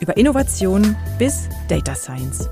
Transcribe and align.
über 0.00 0.16
Innovation 0.16 0.96
bis 1.18 1.48
Data 1.68 1.94
Science. 1.94 2.48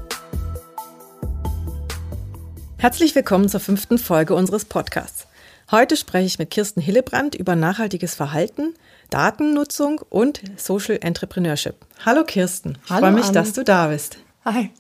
Herzlich 2.79 3.15
willkommen 3.15 3.49
zur 3.49 3.61
fünften 3.61 3.99
Folge 3.99 4.35
unseres 4.35 4.65
Podcasts. 4.65 5.27
Heute 5.71 5.97
spreche 5.97 6.27
ich 6.27 6.39
mit 6.39 6.51
Kirsten 6.51 6.81
Hillebrand 6.81 7.35
über 7.35 7.57
nachhaltiges 7.57 8.15
Verhalten, 8.15 8.75
Datennutzung 9.11 10.01
und 10.09 10.41
Social 10.57 10.99
Entrepreneurship. 11.01 11.75
Hallo 12.05 12.25
Kirsten, 12.25 12.79
ich 12.85 12.89
freue 12.93 13.13
mich, 13.13 13.25
Anne. 13.25 13.33
dass 13.33 13.53
du 13.53 13.65
da 13.65 13.89
bist. 13.89 14.19
Hi. 14.45 14.71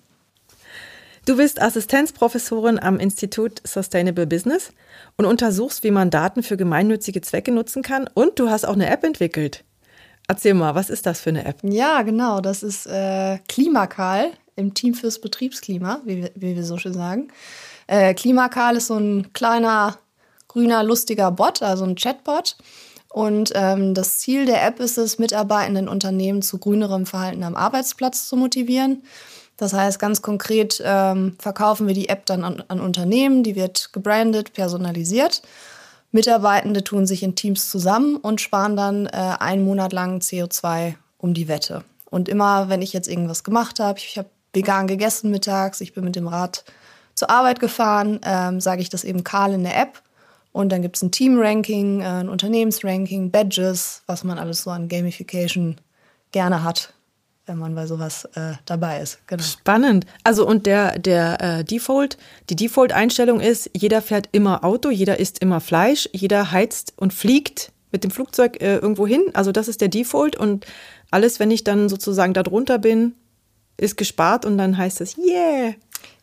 Du 1.24 1.38
bist 1.38 1.60
Assistenzprofessorin 1.60 2.78
am 2.78 3.00
Institut 3.00 3.60
Sustainable 3.66 4.28
Business 4.28 4.70
und 5.16 5.24
untersuchst, 5.24 5.82
wie 5.82 5.90
man 5.90 6.10
Daten 6.10 6.44
für 6.44 6.56
gemeinnützige 6.56 7.20
Zwecke 7.20 7.50
nutzen 7.50 7.82
kann 7.82 8.08
und 8.14 8.38
du 8.38 8.48
hast 8.48 8.64
auch 8.64 8.74
eine 8.74 8.88
App 8.88 9.02
entwickelt. 9.02 9.64
Erzähl 10.28 10.54
mal, 10.54 10.74
was 10.74 10.90
ist 10.90 11.06
das 11.06 11.20
für 11.20 11.30
eine 11.30 11.44
App? 11.44 11.58
Ja, 11.62 12.02
genau, 12.02 12.40
das 12.40 12.62
ist 12.62 12.86
äh, 12.86 13.38
Klimakal 13.48 14.32
im 14.56 14.74
Team 14.74 14.94
fürs 14.94 15.20
Betriebsklima, 15.20 16.00
wie, 16.04 16.30
wie 16.34 16.56
wir 16.56 16.64
so 16.64 16.78
schön 16.78 16.94
sagen. 16.94 17.28
Äh, 17.86 18.14
Klimakal 18.14 18.76
ist 18.76 18.88
so 18.88 18.96
ein 18.96 19.32
kleiner, 19.32 19.98
grüner, 20.48 20.82
lustiger 20.82 21.30
Bot, 21.30 21.62
also 21.62 21.84
ein 21.84 21.94
Chatbot. 21.94 22.56
Und 23.08 23.52
ähm, 23.54 23.94
das 23.94 24.18
Ziel 24.18 24.46
der 24.46 24.66
App 24.66 24.80
ist 24.80 24.98
es, 24.98 25.18
Mitarbeitenden 25.18 25.88
Unternehmen 25.88 26.42
zu 26.42 26.58
grünerem 26.58 27.06
Verhalten 27.06 27.44
am 27.44 27.54
Arbeitsplatz 27.54 28.28
zu 28.28 28.36
motivieren. 28.36 29.02
Das 29.56 29.72
heißt, 29.72 29.98
ganz 29.98 30.20
konkret 30.20 30.82
ähm, 30.84 31.36
verkaufen 31.38 31.86
wir 31.86 31.94
die 31.94 32.08
App 32.08 32.26
dann 32.26 32.44
an, 32.44 32.62
an 32.68 32.80
Unternehmen, 32.80 33.42
die 33.42 33.56
wird 33.56 33.90
gebrandet, 33.92 34.52
personalisiert. 34.52 35.40
Mitarbeitende 36.16 36.82
tun 36.82 37.06
sich 37.06 37.22
in 37.22 37.36
Teams 37.36 37.70
zusammen 37.70 38.16
und 38.16 38.40
sparen 38.40 38.74
dann 38.74 39.06
äh, 39.06 39.36
einen 39.38 39.64
Monat 39.64 39.92
lang 39.92 40.18
CO2 40.18 40.94
um 41.18 41.34
die 41.34 41.46
Wette. 41.46 41.84
Und 42.10 42.28
immer, 42.28 42.68
wenn 42.68 42.82
ich 42.82 42.92
jetzt 42.92 43.06
irgendwas 43.06 43.44
gemacht 43.44 43.78
habe, 43.78 43.98
ich 43.98 44.16
habe 44.18 44.28
vegan 44.52 44.86
gegessen 44.86 45.30
mittags, 45.30 45.80
ich 45.80 45.92
bin 45.92 46.04
mit 46.04 46.16
dem 46.16 46.26
Rad 46.26 46.64
zur 47.14 47.30
Arbeit 47.30 47.60
gefahren, 47.60 48.20
ähm, 48.24 48.60
sage 48.60 48.82
ich 48.82 48.88
das 48.88 49.04
eben 49.04 49.24
Karl 49.24 49.52
in 49.52 49.62
der 49.62 49.78
App. 49.78 50.02
Und 50.52 50.70
dann 50.70 50.80
gibt 50.80 50.96
es 50.96 51.02
ein 51.02 51.12
Team-Ranking, 51.12 52.00
äh, 52.00 52.04
ein 52.04 52.28
Unternehmensranking, 52.30 53.30
Badges, 53.30 54.02
was 54.06 54.24
man 54.24 54.38
alles 54.38 54.62
so 54.62 54.70
an 54.70 54.88
Gamification 54.88 55.76
gerne 56.32 56.64
hat 56.64 56.94
wenn 57.46 57.58
man 57.58 57.74
bei 57.74 57.86
sowas 57.86 58.24
äh, 58.34 58.54
dabei 58.64 59.00
ist. 59.00 59.26
Genau. 59.26 59.42
Spannend. 59.42 60.04
Also 60.24 60.46
und 60.46 60.66
der, 60.66 60.98
der 60.98 61.40
äh, 61.40 61.64
Default, 61.64 62.18
die 62.50 62.56
Default-Einstellung 62.56 63.40
ist, 63.40 63.70
jeder 63.72 64.02
fährt 64.02 64.28
immer 64.32 64.64
Auto, 64.64 64.90
jeder 64.90 65.18
isst 65.18 65.38
immer 65.38 65.60
Fleisch, 65.60 66.08
jeder 66.12 66.50
heizt 66.50 66.92
und 66.96 67.14
fliegt 67.14 67.72
mit 67.92 68.04
dem 68.04 68.10
Flugzeug 68.10 68.60
äh, 68.60 68.76
irgendwo 68.76 69.06
hin. 69.06 69.22
Also 69.32 69.52
das 69.52 69.68
ist 69.68 69.80
der 69.80 69.88
Default 69.88 70.36
und 70.36 70.66
alles, 71.10 71.38
wenn 71.38 71.50
ich 71.50 71.62
dann 71.62 71.88
sozusagen 71.88 72.34
da 72.34 72.42
drunter 72.42 72.78
bin, 72.78 73.14
ist 73.76 73.96
gespart 73.96 74.44
und 74.44 74.58
dann 74.58 74.76
heißt 74.76 75.00
es, 75.00 75.16
yeah. 75.16 75.74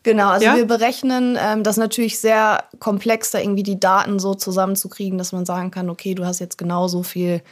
Genau, 0.02 0.28
also 0.28 0.44
ja? 0.44 0.56
wir 0.56 0.66
berechnen 0.66 1.38
ähm, 1.40 1.62
das 1.62 1.78
natürlich 1.78 2.18
sehr 2.18 2.64
komplex, 2.78 3.30
da 3.30 3.38
irgendwie 3.38 3.62
die 3.62 3.80
Daten 3.80 4.18
so 4.18 4.34
zusammenzukriegen, 4.34 5.16
dass 5.16 5.32
man 5.32 5.46
sagen 5.46 5.70
kann, 5.70 5.88
okay, 5.88 6.14
du 6.14 6.26
hast 6.26 6.40
jetzt 6.40 6.58
genau 6.58 6.88
so 6.88 7.02
viel 7.02 7.42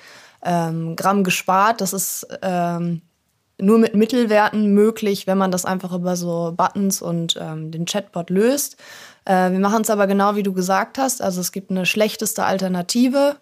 ähm, 0.44 0.94
Gramm 0.94 1.24
gespart. 1.24 1.80
Das 1.80 1.94
ist 1.94 2.26
ähm, 2.42 3.00
nur 3.62 3.78
mit 3.78 3.94
Mittelwerten 3.94 4.74
möglich, 4.74 5.26
wenn 5.26 5.38
man 5.38 5.50
das 5.50 5.64
einfach 5.64 5.92
über 5.92 6.16
so 6.16 6.52
Buttons 6.56 7.00
und 7.00 7.38
ähm, 7.40 7.70
den 7.70 7.86
Chatbot 7.86 8.30
löst. 8.30 8.76
Äh, 9.24 9.52
wir 9.52 9.60
machen 9.60 9.82
es 9.82 9.90
aber 9.90 10.06
genau 10.06 10.34
wie 10.36 10.42
du 10.42 10.52
gesagt 10.52 10.98
hast. 10.98 11.22
Also 11.22 11.40
es 11.40 11.52
gibt 11.52 11.70
eine 11.70 11.86
schlechteste 11.86 12.44
Alternative. 12.44 13.36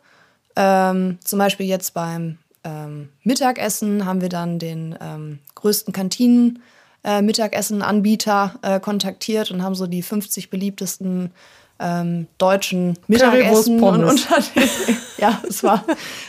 Ähm, 0.56 1.19
zum 1.25 1.38
Beispiel 1.38 1.66
jetzt 1.66 1.94
beim 1.94 2.38
ähm, 2.64 3.08
Mittagessen 3.22 4.04
haben 4.04 4.20
wir 4.20 4.28
dann 4.28 4.58
den 4.58 4.97
ähm, 5.00 5.38
größten 5.54 5.92
Kantinen. 5.92 6.62
Äh, 7.02 7.22
Mittagessen-Anbieter 7.22 8.58
äh, 8.60 8.78
kontaktiert 8.78 9.50
und 9.50 9.62
haben 9.62 9.75
so 9.75 9.87
die 9.87 10.02
50 10.02 10.50
beliebtesten 10.50 11.31
ähm, 11.81 12.27
deutschen 12.39 12.99
Mittagessen 13.09 13.83
und 13.83 14.05
Unternehmen. 14.05 14.71
ja, 15.17 15.41
es 15.49 15.65
war 15.65 15.85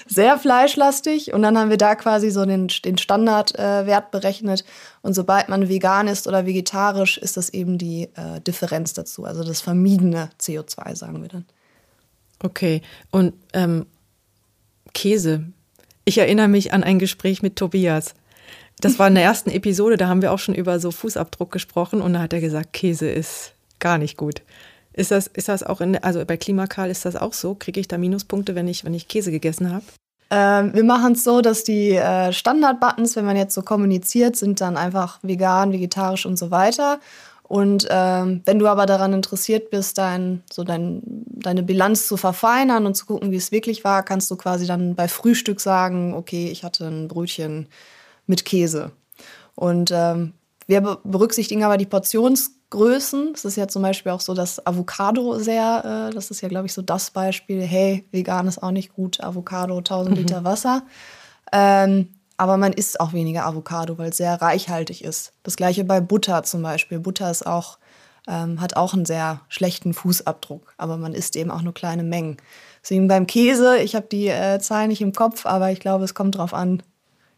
sehr 0.08 0.38
fleischlastig 0.38 1.34
und 1.34 1.42
dann 1.42 1.58
haben 1.58 1.70
wir 1.70 1.78
da 1.78 1.96
quasi 1.96 2.32
so 2.32 2.46
den, 2.46 2.70
den 2.86 2.98
Standardwert 2.98 4.06
äh, 4.06 4.08
berechnet 4.12 4.64
und 5.02 5.14
sobald 5.14 5.50
man 5.50 5.68
vegan 5.68 6.08
ist 6.08 6.28
oder 6.28 6.46
vegetarisch, 6.46 7.18
ist 7.18 7.36
das 7.38 7.50
eben 7.50 7.78
die 7.78 8.04
äh, 8.16 8.40
Differenz 8.48 8.94
dazu, 8.94 9.26
also 9.26 9.44
das 9.44 9.62
vermiedene 9.62 10.30
CO2, 10.40 10.96
sagen 10.96 11.22
wir 11.22 11.30
dann. 11.30 11.46
Okay, 12.44 12.82
und 13.12 13.34
ähm, 13.54 13.86
Käse. 14.94 15.46
Ich 16.06 16.18
erinnere 16.18 16.48
mich 16.48 16.74
an 16.74 16.84
ein 16.84 16.98
Gespräch 16.98 17.44
mit 17.44 17.56
Tobias. 17.56 18.16
Das 18.80 18.98
war 18.98 19.08
in 19.08 19.16
der 19.16 19.24
ersten 19.24 19.52
Episode, 19.52 19.96
da 19.96 20.08
haben 20.08 20.24
wir 20.24 20.32
auch 20.32 20.40
schon 20.40 20.56
über 20.56 20.80
so 20.80 20.90
Fußabdruck 20.90 21.52
gesprochen 21.52 22.02
und 22.02 22.14
da 22.14 22.20
hat 22.20 22.34
er 22.34 22.42
gesagt, 22.42 22.74
Käse 22.74 23.08
ist 23.10 23.54
gar 23.80 24.00
nicht 24.00 24.18
gut. 24.18 24.42
Ist 24.94 25.12
das, 25.12 25.28
ist 25.28 25.48
das 25.48 25.64
auch 25.64 25.82
in, 25.82 25.98
also 26.04 26.24
bei 26.26 26.38
Klimakal 26.38 26.90
ist 26.90 27.06
das 27.06 27.16
auch 27.16 27.34
so? 27.34 27.56
Kriege 27.56 27.80
ich 27.80 27.88
da 27.88 27.98
Minuspunkte, 27.98 28.56
wenn 28.56 28.68
ich, 28.68 28.84
wenn 28.84 28.94
ich 28.94 29.08
Käse 29.08 29.32
gegessen 29.32 29.72
habe? 29.72 29.84
Ähm, 30.30 30.74
wir 30.74 30.84
machen 30.84 31.14
es 31.14 31.24
so, 31.24 31.42
dass 31.42 31.64
die 31.64 31.92
äh, 31.92 32.32
Standard-Buttons, 32.32 33.16
wenn 33.16 33.26
man 33.26 33.36
jetzt 33.36 33.54
so 33.54 33.62
kommuniziert, 33.62 34.36
sind 34.36 34.62
dann 34.62 34.78
einfach 34.78 35.20
vegan, 35.22 35.74
vegetarisch 35.74 36.26
und 36.26 36.38
so 36.38 36.52
weiter. 36.52 37.00
Und 37.44 37.86
ähm, 37.90 38.42
wenn 38.46 38.60
du 38.60 38.68
aber 38.68 38.86
daran 38.86 39.12
interessiert 39.12 39.72
bist, 39.72 39.98
dein, 39.98 40.42
so 40.50 40.64
dein, 40.64 41.02
deine 41.26 41.64
Bilanz 41.64 42.08
zu 42.08 42.16
verfeinern 42.16 42.86
und 42.86 42.96
zu 42.96 43.06
gucken, 43.06 43.32
wie 43.32 43.36
es 43.36 43.52
wirklich 43.52 43.84
war, 43.84 44.04
kannst 44.04 44.32
du 44.32 44.38
quasi 44.38 44.66
dann 44.66 44.96
bei 44.96 45.10
Frühstück 45.10 45.60
sagen, 45.60 46.14
okay, 46.14 46.48
ich 46.50 46.64
hatte 46.64 46.88
ein 46.88 47.10
Brötchen 47.10 47.68
mit 48.26 48.46
Käse. 48.46 48.92
Und 49.56 49.92
ähm, 49.94 50.32
wir 50.68 51.00
berücksichtigen 51.04 51.66
aber 51.66 51.76
die 51.76 51.86
Portionsgrößen. 52.72 53.34
Es 53.36 53.46
ist 53.46 53.58
ja 53.58 53.68
zum 53.68 53.84
Beispiel 53.84 54.12
auch 54.12 54.22
so, 54.22 54.34
dass 54.34 54.66
Avocado 54.66 55.38
sehr, 55.38 56.10
äh, 56.10 56.14
das 56.14 56.32
ist 56.32 56.42
ja, 56.42 56.50
glaube 56.50 56.66
ich, 56.66 56.74
so 56.74 56.82
das 56.82 57.12
Beispiel, 57.12 57.62
hey, 57.62 58.06
vegan 58.12 58.48
ist 58.48 58.64
auch 58.64 58.72
nicht 58.72 58.94
gut, 58.94 59.22
Avocado, 59.22 59.78
1000 59.78 60.16
mhm. 60.16 60.22
Liter 60.22 60.44
Wasser. 60.44 60.84
Ähm, 61.52 62.10
aber 62.38 62.58
man 62.58 62.74
isst 62.74 63.00
auch 63.00 63.14
weniger 63.14 63.46
Avocado, 63.46 63.98
weil 63.98 64.10
es 64.10 64.18
sehr 64.18 64.42
reichhaltig 64.42 65.04
ist. 65.04 65.34
Das 65.44 65.58
gleiche 65.58 65.84
bei 65.84 66.02
Butter 66.02 66.42
zum 66.44 66.64
Beispiel. 66.64 67.00
Butter 67.00 67.30
ist 67.30 67.46
auch, 67.46 67.78
ähm, 68.28 68.60
hat 68.60 68.76
auch 68.76 68.94
einen 68.94 69.06
sehr 69.06 69.42
schlechten 69.48 69.94
Fußabdruck, 69.94 70.74
aber 70.78 70.98
man 70.98 71.14
isst 71.14 71.36
eben 71.36 71.52
auch 71.52 71.62
nur 71.62 71.74
kleine 71.74 72.04
Mengen. 72.04 72.38
Deswegen 72.82 73.08
beim 73.08 73.28
Käse, 73.28 73.78
ich 73.78 73.96
habe 73.96 74.08
die 74.12 74.28
äh, 74.28 74.60
Zahlen 74.60 74.88
nicht 74.88 75.02
im 75.02 75.14
Kopf, 75.14 75.46
aber 75.46 75.72
ich 75.72 75.80
glaube, 75.80 76.04
es 76.04 76.16
kommt 76.16 76.36
darauf 76.36 76.54
an, 76.54 76.82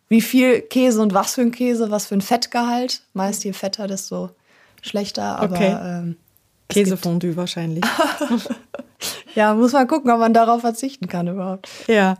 wie 0.08 0.22
viel 0.22 0.62
Käse 0.62 1.02
und 1.02 1.14
was 1.14 1.36
für 1.36 1.42
ein 1.42 1.52
Käse, 1.52 1.90
was 1.90 2.06
für 2.06 2.16
ein 2.16 2.22
Fettgehalt. 2.22 3.02
Meist 3.14 3.44
je 3.44 3.52
fetter, 3.52 3.88
desto 3.88 4.30
schlechter. 4.84 5.40
Aber 5.40 5.56
okay. 5.56 5.76
ähm, 5.82 6.18
Käsefondue 6.74 7.36
wahrscheinlich. 7.36 7.84
ja, 9.36 9.54
muss 9.54 9.74
man 9.74 9.88
gucken, 9.88 10.12
ob 10.12 10.20
man 10.20 10.34
darauf 10.34 10.62
verzichten 10.62 11.08
kann 11.08 11.28
überhaupt. 11.28 11.68
Ja. 11.88 12.18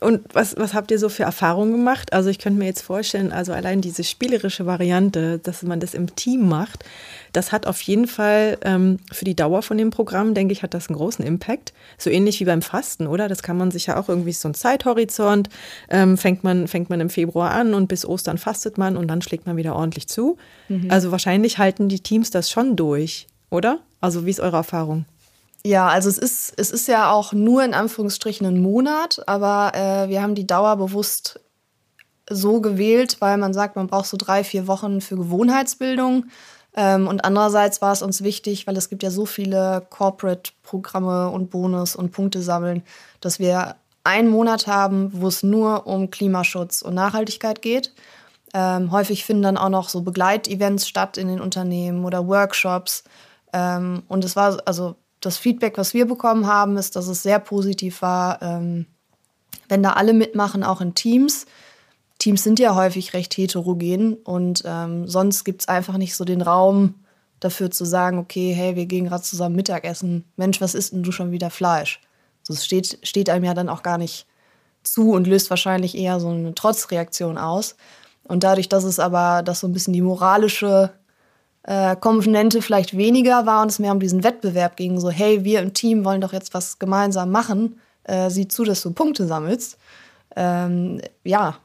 Und 0.00 0.22
was, 0.32 0.56
was 0.56 0.74
habt 0.74 0.90
ihr 0.90 0.98
so 0.98 1.08
für 1.08 1.24
Erfahrungen 1.24 1.72
gemacht? 1.72 2.12
Also 2.12 2.30
ich 2.30 2.38
könnte 2.38 2.58
mir 2.58 2.66
jetzt 2.66 2.82
vorstellen, 2.82 3.32
also 3.32 3.52
allein 3.52 3.80
diese 3.80 4.04
spielerische 4.04 4.66
Variante, 4.66 5.38
dass 5.38 5.62
man 5.62 5.80
das 5.80 5.94
im 5.94 6.14
Team 6.14 6.48
macht, 6.48 6.84
das 7.32 7.52
hat 7.52 7.66
auf 7.66 7.80
jeden 7.82 8.06
Fall 8.06 8.58
ähm, 8.62 8.98
für 9.12 9.24
die 9.24 9.36
Dauer 9.36 9.62
von 9.62 9.76
dem 9.76 9.90
Programm, 9.90 10.34
denke 10.34 10.52
ich, 10.52 10.62
hat 10.62 10.74
das 10.74 10.88
einen 10.88 10.96
großen 10.96 11.24
Impact. 11.24 11.72
So 11.98 12.10
ähnlich 12.10 12.40
wie 12.40 12.44
beim 12.44 12.62
Fasten, 12.62 13.06
oder? 13.06 13.28
Das 13.28 13.42
kann 13.42 13.58
man 13.58 13.70
sich 13.70 13.86
ja 13.86 13.98
auch 13.98 14.08
irgendwie 14.08 14.32
so 14.32 14.48
ein 14.48 14.54
Zeithorizont, 14.54 15.48
ähm, 15.90 16.16
fängt, 16.16 16.44
man, 16.44 16.68
fängt 16.68 16.90
man 16.90 17.00
im 17.00 17.10
Februar 17.10 17.50
an 17.50 17.74
und 17.74 17.88
bis 17.88 18.06
Ostern 18.06 18.38
fastet 18.38 18.78
man 18.78 18.96
und 18.96 19.08
dann 19.08 19.22
schlägt 19.22 19.46
man 19.46 19.56
wieder 19.56 19.76
ordentlich 19.76 20.08
zu. 20.08 20.36
Mhm. 20.68 20.90
Also 20.90 21.10
wahrscheinlich 21.10 21.58
halten 21.58 21.88
die 21.88 22.00
Teams 22.00 22.30
das 22.30 22.50
schon 22.50 22.76
durch 22.76 23.26
oder? 23.50 23.80
Also 24.00 24.26
wie 24.26 24.30
ist 24.30 24.40
eure 24.40 24.56
Erfahrung? 24.56 25.04
Ja, 25.64 25.88
also 25.88 26.08
es 26.08 26.18
ist, 26.18 26.54
es 26.56 26.70
ist 26.70 26.88
ja 26.88 27.10
auch 27.10 27.32
nur 27.32 27.64
in 27.64 27.74
Anführungsstrichen 27.74 28.46
ein 28.46 28.62
Monat, 28.62 29.20
aber 29.26 29.72
äh, 29.74 30.08
wir 30.08 30.22
haben 30.22 30.34
die 30.34 30.46
Dauer 30.46 30.76
bewusst 30.76 31.40
so 32.30 32.60
gewählt, 32.60 33.16
weil 33.20 33.38
man 33.38 33.52
sagt, 33.52 33.76
man 33.76 33.86
braucht 33.86 34.06
so 34.06 34.16
drei, 34.16 34.44
vier 34.44 34.66
Wochen 34.66 35.00
für 35.00 35.16
Gewohnheitsbildung. 35.16 36.26
Ähm, 36.76 37.08
und 37.08 37.24
andererseits 37.24 37.82
war 37.82 37.92
es 37.92 38.02
uns 38.02 38.22
wichtig, 38.22 38.66
weil 38.66 38.76
es 38.76 38.88
gibt 38.88 39.02
ja 39.02 39.10
so 39.10 39.26
viele 39.26 39.86
Corporate-Programme 39.90 41.30
und 41.30 41.50
Bonus 41.50 41.96
und 41.96 42.12
Punkte 42.12 42.42
sammeln, 42.42 42.82
dass 43.20 43.38
wir 43.38 43.76
einen 44.04 44.28
Monat 44.28 44.66
haben, 44.66 45.10
wo 45.12 45.28
es 45.28 45.42
nur 45.42 45.86
um 45.86 46.10
Klimaschutz 46.10 46.82
und 46.82 46.94
Nachhaltigkeit 46.94 47.62
geht. 47.62 47.92
Ähm, 48.54 48.90
häufig 48.92 49.24
finden 49.24 49.42
dann 49.42 49.58
auch 49.58 49.68
noch 49.68 49.88
so 49.88 50.02
Begleitevents 50.02 50.88
statt 50.88 51.18
in 51.18 51.28
den 51.28 51.40
Unternehmen 51.40 52.04
oder 52.04 52.26
Workshops. 52.26 53.04
Ähm, 53.52 54.02
und 54.08 54.24
es 54.24 54.36
war, 54.36 54.58
also 54.66 54.96
das 55.20 55.36
Feedback, 55.36 55.78
was 55.78 55.94
wir 55.94 56.06
bekommen 56.06 56.46
haben, 56.46 56.76
ist, 56.76 56.96
dass 56.96 57.08
es 57.08 57.22
sehr 57.22 57.38
positiv 57.38 58.02
war, 58.02 58.40
ähm, 58.42 58.86
wenn 59.68 59.82
da 59.82 59.94
alle 59.94 60.12
mitmachen, 60.12 60.62
auch 60.62 60.80
in 60.80 60.94
Teams. 60.94 61.46
Teams 62.18 62.42
sind 62.42 62.58
ja 62.58 62.74
häufig 62.74 63.14
recht 63.14 63.36
heterogen 63.36 64.14
und 64.14 64.62
ähm, 64.64 65.06
sonst 65.06 65.44
gibt 65.44 65.62
es 65.62 65.68
einfach 65.68 65.98
nicht 65.98 66.16
so 66.16 66.24
den 66.24 66.42
Raum 66.42 66.94
dafür 67.40 67.70
zu 67.70 67.84
sagen, 67.84 68.18
okay, 68.18 68.52
hey, 68.52 68.74
wir 68.74 68.86
gehen 68.86 69.06
gerade 69.06 69.22
zusammen 69.22 69.54
Mittagessen. 69.54 70.24
Mensch, 70.36 70.60
was 70.60 70.74
isst 70.74 70.92
denn 70.92 71.04
du 71.04 71.12
schon 71.12 71.30
wieder 71.30 71.50
Fleisch? 71.50 72.00
Das 72.46 72.64
steht, 72.64 72.98
steht 73.02 73.30
einem 73.30 73.44
ja 73.44 73.54
dann 73.54 73.68
auch 73.68 73.82
gar 73.82 73.98
nicht 73.98 74.26
zu 74.82 75.12
und 75.12 75.26
löst 75.26 75.50
wahrscheinlich 75.50 75.96
eher 75.96 76.18
so 76.18 76.28
eine 76.28 76.54
Trotzreaktion 76.54 77.38
aus. 77.38 77.76
Und 78.24 78.42
dadurch, 78.42 78.68
dass 78.68 78.84
es 78.84 78.98
aber, 78.98 79.42
dass 79.42 79.60
so 79.60 79.68
ein 79.68 79.72
bisschen 79.72 79.94
die 79.94 80.02
moralische 80.02 80.92
äh, 81.68 81.96
Komponente 81.96 82.62
vielleicht 82.62 82.96
weniger 82.96 83.44
war 83.44 83.60
und 83.60 83.70
es 83.70 83.78
mehr 83.78 83.92
um 83.92 84.00
diesen 84.00 84.24
Wettbewerb 84.24 84.76
ging, 84.76 84.98
so 84.98 85.10
hey, 85.10 85.44
wir 85.44 85.60
im 85.60 85.74
Team 85.74 86.02
wollen 86.02 86.22
doch 86.22 86.32
jetzt 86.32 86.54
was 86.54 86.78
gemeinsam 86.78 87.30
machen, 87.30 87.78
äh, 88.04 88.30
sieh 88.30 88.48
zu, 88.48 88.64
dass 88.64 88.80
du 88.80 88.90
Punkte 88.90 89.26
sammelst. 89.26 89.76
Ähm, 90.34 91.02
ja, 91.24 91.56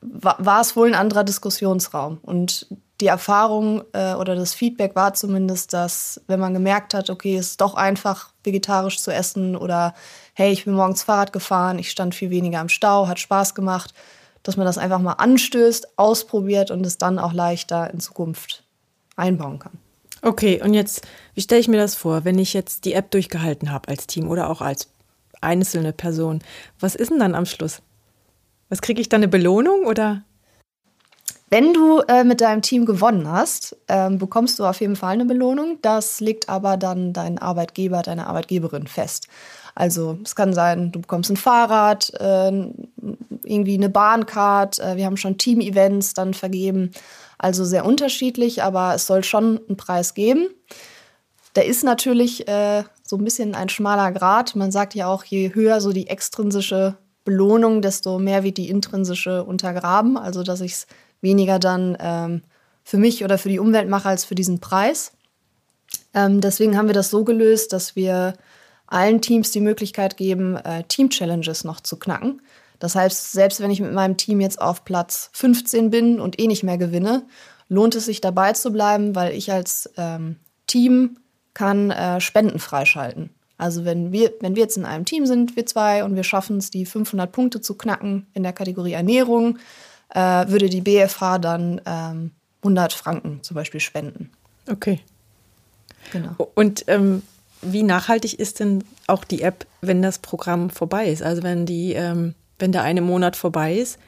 war, 0.00 0.36
war 0.38 0.62
es 0.62 0.74
wohl 0.74 0.88
ein 0.88 0.94
anderer 0.94 1.22
Diskussionsraum. 1.22 2.18
Und 2.22 2.66
die 3.02 3.08
Erfahrung 3.08 3.82
äh, 3.92 4.14
oder 4.14 4.36
das 4.36 4.54
Feedback 4.54 4.96
war 4.96 5.12
zumindest, 5.12 5.74
dass 5.74 6.22
wenn 6.28 6.40
man 6.40 6.54
gemerkt 6.54 6.94
hat, 6.94 7.10
okay, 7.10 7.36
es 7.36 7.50
ist 7.50 7.60
doch 7.60 7.74
einfach 7.74 8.30
vegetarisch 8.44 9.02
zu 9.02 9.12
essen 9.12 9.54
oder 9.54 9.92
hey, 10.32 10.50
ich 10.50 10.64
bin 10.64 10.72
morgens 10.72 11.02
Fahrrad 11.02 11.30
gefahren, 11.34 11.78
ich 11.78 11.90
stand 11.90 12.14
viel 12.14 12.30
weniger 12.30 12.62
im 12.62 12.70
Stau, 12.70 13.06
hat 13.06 13.18
Spaß 13.18 13.54
gemacht, 13.54 13.92
dass 14.44 14.56
man 14.56 14.64
das 14.64 14.78
einfach 14.78 15.00
mal 15.00 15.12
anstößt, 15.12 15.98
ausprobiert 15.98 16.70
und 16.70 16.86
es 16.86 16.96
dann 16.96 17.18
auch 17.18 17.34
leichter 17.34 17.92
in 17.92 18.00
Zukunft 18.00 18.61
einbauen 19.16 19.58
kann. 19.58 19.72
Okay, 20.22 20.62
und 20.62 20.72
jetzt, 20.72 21.06
wie 21.34 21.40
stelle 21.40 21.60
ich 21.60 21.68
mir 21.68 21.78
das 21.78 21.96
vor, 21.96 22.24
wenn 22.24 22.38
ich 22.38 22.54
jetzt 22.54 22.84
die 22.84 22.92
App 22.92 23.10
durchgehalten 23.10 23.72
habe 23.72 23.88
als 23.88 24.06
Team 24.06 24.28
oder 24.28 24.48
auch 24.48 24.60
als 24.60 24.88
einzelne 25.40 25.92
Person? 25.92 26.42
Was 26.78 26.94
ist 26.94 27.10
denn 27.10 27.18
dann 27.18 27.34
am 27.34 27.46
Schluss? 27.46 27.82
Was 28.68 28.80
kriege 28.80 29.00
ich 29.00 29.08
dann 29.08 29.18
eine 29.18 29.28
Belohnung 29.28 29.84
oder? 29.84 30.22
Wenn 31.50 31.74
du 31.74 32.00
äh, 32.08 32.24
mit 32.24 32.40
deinem 32.40 32.62
Team 32.62 32.86
gewonnen 32.86 33.28
hast, 33.30 33.76
ähm, 33.88 34.18
bekommst 34.18 34.58
du 34.58 34.64
auf 34.64 34.80
jeden 34.80 34.96
Fall 34.96 35.12
eine 35.12 35.26
Belohnung. 35.26 35.76
Das 35.82 36.20
legt 36.20 36.48
aber 36.48 36.78
dann 36.78 37.12
dein 37.12 37.38
Arbeitgeber, 37.38 38.00
deine 38.00 38.26
Arbeitgeberin 38.26 38.86
fest. 38.86 39.28
Also 39.74 40.18
es 40.24 40.34
kann 40.34 40.54
sein, 40.54 40.92
du 40.92 41.00
bekommst 41.00 41.30
ein 41.30 41.36
Fahrrad, 41.36 42.10
äh, 42.18 42.70
irgendwie 43.44 43.74
eine 43.74 43.90
Bahncard. 43.90 44.78
Äh, 44.78 44.96
wir 44.96 45.04
haben 45.04 45.18
schon 45.18 45.36
Team-Events 45.36 46.14
dann 46.14 46.32
vergeben. 46.32 46.92
Also 47.42 47.64
sehr 47.64 47.84
unterschiedlich, 47.84 48.62
aber 48.62 48.94
es 48.94 49.06
soll 49.06 49.24
schon 49.24 49.60
einen 49.66 49.76
Preis 49.76 50.14
geben. 50.14 50.48
Der 51.56 51.66
ist 51.66 51.82
natürlich 51.82 52.46
äh, 52.46 52.84
so 53.02 53.16
ein 53.16 53.24
bisschen 53.24 53.56
ein 53.56 53.68
schmaler 53.68 54.12
Grad. 54.12 54.54
Man 54.54 54.70
sagt 54.70 54.94
ja 54.94 55.08
auch, 55.08 55.24
je 55.24 55.52
höher 55.52 55.80
so 55.80 55.92
die 55.92 56.06
extrinsische 56.06 56.96
Belohnung, 57.24 57.82
desto 57.82 58.20
mehr 58.20 58.44
wird 58.44 58.58
die 58.58 58.68
intrinsische 58.68 59.42
untergraben. 59.42 60.16
Also 60.16 60.44
dass 60.44 60.60
ich 60.60 60.72
es 60.72 60.86
weniger 61.20 61.58
dann 61.58 61.96
ähm, 62.00 62.42
für 62.84 62.96
mich 62.96 63.24
oder 63.24 63.38
für 63.38 63.48
die 63.48 63.58
Umwelt 63.58 63.88
mache 63.88 64.08
als 64.08 64.24
für 64.24 64.36
diesen 64.36 64.60
Preis. 64.60 65.12
Ähm, 66.14 66.40
deswegen 66.40 66.78
haben 66.78 66.86
wir 66.86 66.94
das 66.94 67.10
so 67.10 67.24
gelöst, 67.24 67.72
dass 67.72 67.96
wir 67.96 68.34
allen 68.86 69.20
Teams 69.20 69.50
die 69.50 69.60
Möglichkeit 69.60 70.16
geben, 70.16 70.54
äh, 70.56 70.84
Team-Challenges 70.84 71.64
noch 71.64 71.80
zu 71.80 71.98
knacken. 71.98 72.40
Das 72.82 72.96
heißt, 72.96 73.30
selbst 73.30 73.60
wenn 73.60 73.70
ich 73.70 73.80
mit 73.80 73.92
meinem 73.92 74.16
Team 74.16 74.40
jetzt 74.40 74.60
auf 74.60 74.84
Platz 74.84 75.30
15 75.34 75.90
bin 75.90 76.18
und 76.18 76.40
eh 76.40 76.48
nicht 76.48 76.64
mehr 76.64 76.78
gewinne, 76.78 77.22
lohnt 77.68 77.94
es 77.94 78.06
sich 78.06 78.20
dabei 78.20 78.54
zu 78.54 78.72
bleiben, 78.72 79.14
weil 79.14 79.34
ich 79.34 79.52
als 79.52 79.88
ähm, 79.96 80.34
Team 80.66 81.18
kann 81.54 81.92
äh, 81.92 82.20
Spenden 82.20 82.58
freischalten. 82.58 83.30
Also 83.56 83.84
wenn 83.84 84.10
wir, 84.10 84.32
wenn 84.40 84.56
wir 84.56 84.64
jetzt 84.64 84.76
in 84.76 84.84
einem 84.84 85.04
Team 85.04 85.26
sind, 85.26 85.54
wir 85.54 85.64
zwei, 85.64 86.02
und 86.02 86.16
wir 86.16 86.24
schaffen 86.24 86.56
es, 86.56 86.70
die 86.70 86.84
500 86.84 87.30
Punkte 87.30 87.60
zu 87.60 87.76
knacken 87.76 88.26
in 88.34 88.42
der 88.42 88.52
Kategorie 88.52 88.94
Ernährung, 88.94 89.60
äh, 90.12 90.48
würde 90.48 90.68
die 90.68 90.80
BFH 90.80 91.38
dann 91.38 91.80
ähm, 91.86 92.32
100 92.62 92.94
Franken 92.94 93.44
zum 93.44 93.54
Beispiel 93.54 93.78
spenden. 93.78 94.32
Okay. 94.68 94.98
Genau. 96.10 96.34
Und 96.56 96.82
ähm, 96.88 97.22
wie 97.60 97.84
nachhaltig 97.84 98.40
ist 98.40 98.58
denn 98.58 98.82
auch 99.06 99.22
die 99.22 99.42
App, 99.42 99.66
wenn 99.82 100.02
das 100.02 100.18
Programm 100.18 100.68
vorbei 100.68 101.06
ist? 101.06 101.22
Also 101.22 101.44
wenn 101.44 101.64
die, 101.64 101.92
ähm, 101.92 102.34
wenn 102.62 102.72
der 102.72 102.82
eine 102.82 103.02
Monat 103.02 103.36
vorbei 103.36 103.74
ist, 103.74 103.98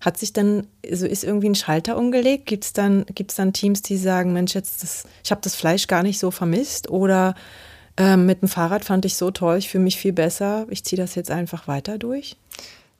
hat 0.00 0.18
sich 0.18 0.32
dann, 0.32 0.66
so 0.90 1.06
ist 1.06 1.24
irgendwie 1.24 1.48
ein 1.48 1.54
Schalter 1.54 1.96
umgelegt? 1.96 2.46
Gibt 2.46 2.64
es 2.64 2.72
dann, 2.72 3.06
gibt's 3.14 3.36
dann 3.36 3.52
Teams, 3.52 3.82
die 3.82 3.96
sagen, 3.96 4.32
Mensch, 4.32 4.54
jetzt 4.54 4.82
das, 4.82 5.04
ich 5.24 5.30
habe 5.30 5.40
das 5.40 5.54
Fleisch 5.54 5.86
gar 5.86 6.02
nicht 6.02 6.18
so 6.18 6.30
vermisst? 6.30 6.90
Oder 6.90 7.34
ähm, 7.96 8.26
mit 8.26 8.42
dem 8.42 8.48
Fahrrad 8.48 8.84
fand 8.84 9.04
ich 9.04 9.16
so 9.16 9.30
toll, 9.30 9.58
ich 9.58 9.68
fühle 9.68 9.84
mich 9.84 9.96
viel 9.96 10.12
besser, 10.12 10.66
ich 10.70 10.84
ziehe 10.84 11.00
das 11.00 11.14
jetzt 11.14 11.30
einfach 11.30 11.68
weiter 11.68 11.98
durch? 11.98 12.36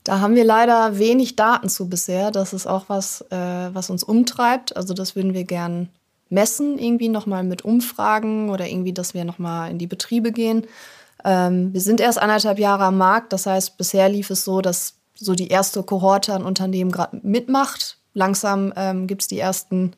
Da 0.04 0.20
haben 0.20 0.34
wir 0.34 0.44
leider 0.44 0.98
wenig 0.98 1.36
Daten 1.36 1.68
zu 1.68 1.88
bisher. 1.88 2.30
Das 2.30 2.52
ist 2.52 2.66
auch 2.66 2.88
was, 2.88 3.20
äh, 3.30 3.36
was 3.36 3.90
uns 3.90 4.02
umtreibt. 4.02 4.76
Also 4.76 4.94
das 4.94 5.14
würden 5.14 5.34
wir 5.34 5.44
gern 5.44 5.88
messen, 6.28 6.78
irgendwie 6.78 7.08
nochmal 7.08 7.44
mit 7.44 7.62
Umfragen 7.62 8.50
oder 8.50 8.66
irgendwie, 8.66 8.92
dass 8.92 9.14
wir 9.14 9.24
nochmal 9.24 9.70
in 9.70 9.78
die 9.78 9.86
Betriebe 9.86 10.32
gehen. 10.32 10.66
Ähm, 11.24 11.72
wir 11.72 11.80
sind 11.80 12.00
erst 12.00 12.20
anderthalb 12.20 12.58
Jahre 12.58 12.84
am 12.84 12.98
Markt, 12.98 13.32
das 13.32 13.46
heißt, 13.46 13.76
bisher 13.76 14.08
lief 14.08 14.30
es 14.30 14.44
so, 14.44 14.60
dass 14.60 14.94
so 15.22 15.34
die 15.34 15.48
erste 15.48 15.82
Kohorte 15.82 16.34
an 16.34 16.44
Unternehmen 16.44 16.90
gerade 16.90 17.20
mitmacht. 17.22 17.98
Langsam 18.14 18.72
ähm, 18.76 19.06
gibt 19.06 19.22
es 19.22 19.28
die 19.28 19.38
ersten 19.38 19.92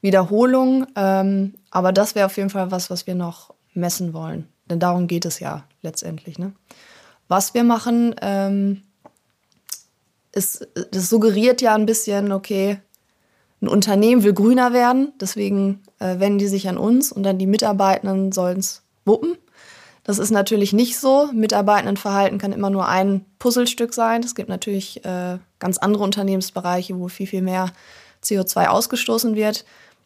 Wiederholungen, 0.00 0.86
ähm, 0.96 1.54
aber 1.70 1.92
das 1.92 2.14
wäre 2.14 2.26
auf 2.26 2.36
jeden 2.36 2.50
Fall 2.50 2.70
was, 2.70 2.90
was 2.90 3.06
wir 3.06 3.14
noch 3.14 3.54
messen 3.74 4.12
wollen. 4.12 4.48
Denn 4.68 4.80
darum 4.80 5.06
geht 5.06 5.24
es 5.24 5.40
ja 5.40 5.64
letztendlich. 5.82 6.38
Ne? 6.38 6.52
Was 7.28 7.54
wir 7.54 7.64
machen, 7.64 8.14
ähm, 8.22 8.82
ist, 10.32 10.66
das 10.92 11.08
suggeriert 11.08 11.60
ja 11.60 11.74
ein 11.74 11.86
bisschen, 11.86 12.32
okay, 12.32 12.80
ein 13.62 13.68
Unternehmen 13.68 14.22
will 14.22 14.32
grüner 14.32 14.72
werden, 14.72 15.12
deswegen 15.20 15.82
äh, 15.98 16.18
wenden 16.18 16.38
die 16.38 16.48
sich 16.48 16.68
an 16.68 16.78
uns 16.78 17.12
und 17.12 17.24
dann 17.24 17.38
die 17.38 17.46
Mitarbeitenden 17.46 18.32
sollen 18.32 18.58
es 18.58 18.82
wuppen. 19.04 19.36
Das 20.04 20.18
ist 20.18 20.30
natürlich 20.30 20.72
nicht 20.72 20.98
so. 20.98 21.28
Mitarbeitendenverhalten 21.32 22.38
kann 22.38 22.52
immer 22.52 22.70
nur 22.70 22.88
ein 22.88 23.24
Puzzlestück 23.38 23.92
sein. 23.92 24.22
Es 24.22 24.34
gibt 24.34 24.48
natürlich 24.48 25.04
äh, 25.04 25.38
ganz 25.58 25.78
andere 25.78 26.04
Unternehmensbereiche, 26.04 26.98
wo 26.98 27.08
viel, 27.08 27.26
viel 27.26 27.42
mehr 27.42 27.70
CO2 28.24 28.68
ausgestoßen 28.68 29.34
wird. 29.34 29.64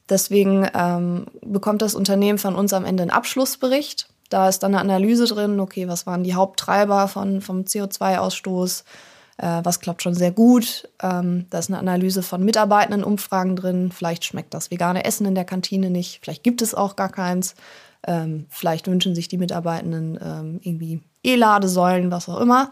Deswegen 0.08 0.68
ähm, 0.74 1.26
bekommt 1.42 1.80
das 1.80 1.94
Unternehmen 1.94 2.38
von 2.38 2.54
uns 2.54 2.72
am 2.72 2.84
Ende 2.84 3.02
einen 3.02 3.10
Abschlussbericht. 3.10 4.08
Da 4.28 4.48
ist 4.48 4.62
dann 4.62 4.74
eine 4.74 4.80
Analyse 4.80 5.26
drin, 5.26 5.60
okay, 5.60 5.88
was 5.88 6.06
waren 6.06 6.24
die 6.24 6.34
Haupttreiber 6.34 7.08
von, 7.08 7.40
vom 7.40 7.60
CO2-Ausstoß, 7.62 8.84
äh, 9.38 9.60
was 9.64 9.80
klappt 9.80 10.02
schon 10.02 10.14
sehr 10.14 10.30
gut. 10.30 10.88
Ähm, 11.02 11.46
da 11.50 11.58
ist 11.58 11.70
eine 11.70 11.78
Analyse 11.78 12.22
von 12.22 12.44
Mitarbeitendenumfragen 12.44 13.56
drin. 13.56 13.92
Vielleicht 13.92 14.24
schmeckt 14.24 14.54
das 14.54 14.70
vegane 14.70 15.04
Essen 15.04 15.26
in 15.26 15.34
der 15.34 15.44
Kantine 15.44 15.90
nicht, 15.90 16.20
vielleicht 16.22 16.42
gibt 16.42 16.62
es 16.62 16.74
auch 16.74 16.96
gar 16.96 17.10
keins. 17.10 17.54
Ähm, 18.06 18.46
vielleicht 18.50 18.86
wünschen 18.86 19.14
sich 19.14 19.28
die 19.28 19.38
Mitarbeitenden 19.38 20.18
ähm, 20.22 20.60
irgendwie 20.62 21.00
E-Ladesäulen, 21.22 22.10
was 22.10 22.28
auch 22.28 22.38
immer, 22.38 22.70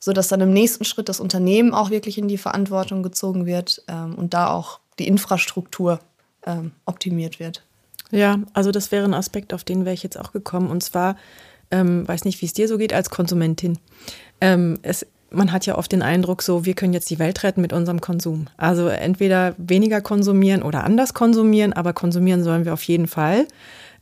sodass 0.00 0.26
dann 0.26 0.40
im 0.40 0.52
nächsten 0.52 0.84
Schritt 0.84 1.08
das 1.08 1.20
Unternehmen 1.20 1.72
auch 1.72 1.90
wirklich 1.90 2.18
in 2.18 2.26
die 2.26 2.38
Verantwortung 2.38 3.04
gezogen 3.04 3.46
wird 3.46 3.82
ähm, 3.86 4.16
und 4.16 4.34
da 4.34 4.50
auch 4.50 4.80
die 4.98 5.06
Infrastruktur 5.06 6.00
ähm, 6.44 6.72
optimiert 6.84 7.38
wird. 7.38 7.62
Ja, 8.10 8.40
also 8.52 8.72
das 8.72 8.92
wäre 8.92 9.04
ein 9.04 9.14
Aspekt, 9.14 9.54
auf 9.54 9.64
den 9.64 9.84
wäre 9.84 9.94
ich 9.94 10.02
jetzt 10.02 10.18
auch 10.18 10.32
gekommen. 10.32 10.70
Und 10.70 10.82
zwar, 10.82 11.16
ähm, 11.70 12.06
weiß 12.06 12.24
nicht, 12.24 12.40
wie 12.42 12.46
es 12.46 12.52
dir 12.52 12.68
so 12.68 12.76
geht 12.76 12.92
als 12.92 13.08
Konsumentin. 13.08 13.78
Ähm, 14.40 14.78
es, 14.82 15.06
man 15.32 15.52
hat 15.52 15.66
ja 15.66 15.76
oft 15.76 15.92
den 15.92 16.02
Eindruck, 16.02 16.42
so, 16.42 16.64
wir 16.64 16.74
können 16.74 16.92
jetzt 16.92 17.10
die 17.10 17.18
Welt 17.18 17.42
retten 17.42 17.60
mit 17.60 17.72
unserem 17.72 18.00
Konsum. 18.00 18.46
Also 18.56 18.88
entweder 18.88 19.54
weniger 19.58 20.00
konsumieren 20.00 20.62
oder 20.62 20.84
anders 20.84 21.14
konsumieren, 21.14 21.72
aber 21.72 21.92
konsumieren 21.92 22.44
sollen 22.44 22.64
wir 22.64 22.72
auf 22.72 22.82
jeden 22.84 23.06
Fall. 23.06 23.46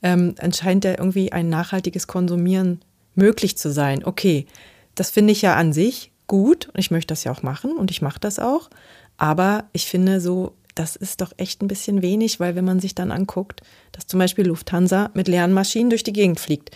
Ähm, 0.03 0.35
anscheinend 0.39 0.85
ja 0.85 0.93
irgendwie 0.93 1.33
ein 1.33 1.49
nachhaltiges 1.49 2.07
Konsumieren 2.07 2.81
möglich 3.15 3.57
zu 3.57 3.71
sein. 3.71 4.05
Okay, 4.05 4.47
das 4.95 5.11
finde 5.11 5.33
ich 5.33 5.43
ja 5.43 5.57
an 5.57 5.73
sich 5.73 6.11
gut 6.27 6.69
und 6.69 6.79
ich 6.79 6.91
möchte 6.91 7.13
das 7.13 7.25
ja 7.25 7.33
auch 7.33 7.43
machen 7.43 7.77
und 7.77 7.91
ich 7.91 8.03
mache 8.03 8.21
das 8.21 8.39
auch. 8.39 8.71
Aber 9.17 9.65
ich 9.73 9.87
finde 9.87 10.21
so, 10.21 10.55
das 10.75 10.97
ist 10.97 11.21
doch 11.21 11.33
echt 11.37 11.63
ein 11.63 11.69
bisschen 11.69 12.03
wenig, 12.03 12.41
weil 12.41 12.55
wenn 12.55 12.65
man 12.65 12.81
sich 12.81 12.95
dann 12.95 13.11
anguckt, 13.11 13.61
dass 13.93 14.07
zum 14.07 14.19
Beispiel 14.19 14.47
Lufthansa 14.47 15.11
mit 15.15 15.29
leeren 15.29 15.53
Maschinen 15.53 15.91
durch 15.91 16.05
die 16.05 16.13
Gegend 16.13 16.41
fliegt. 16.41 16.71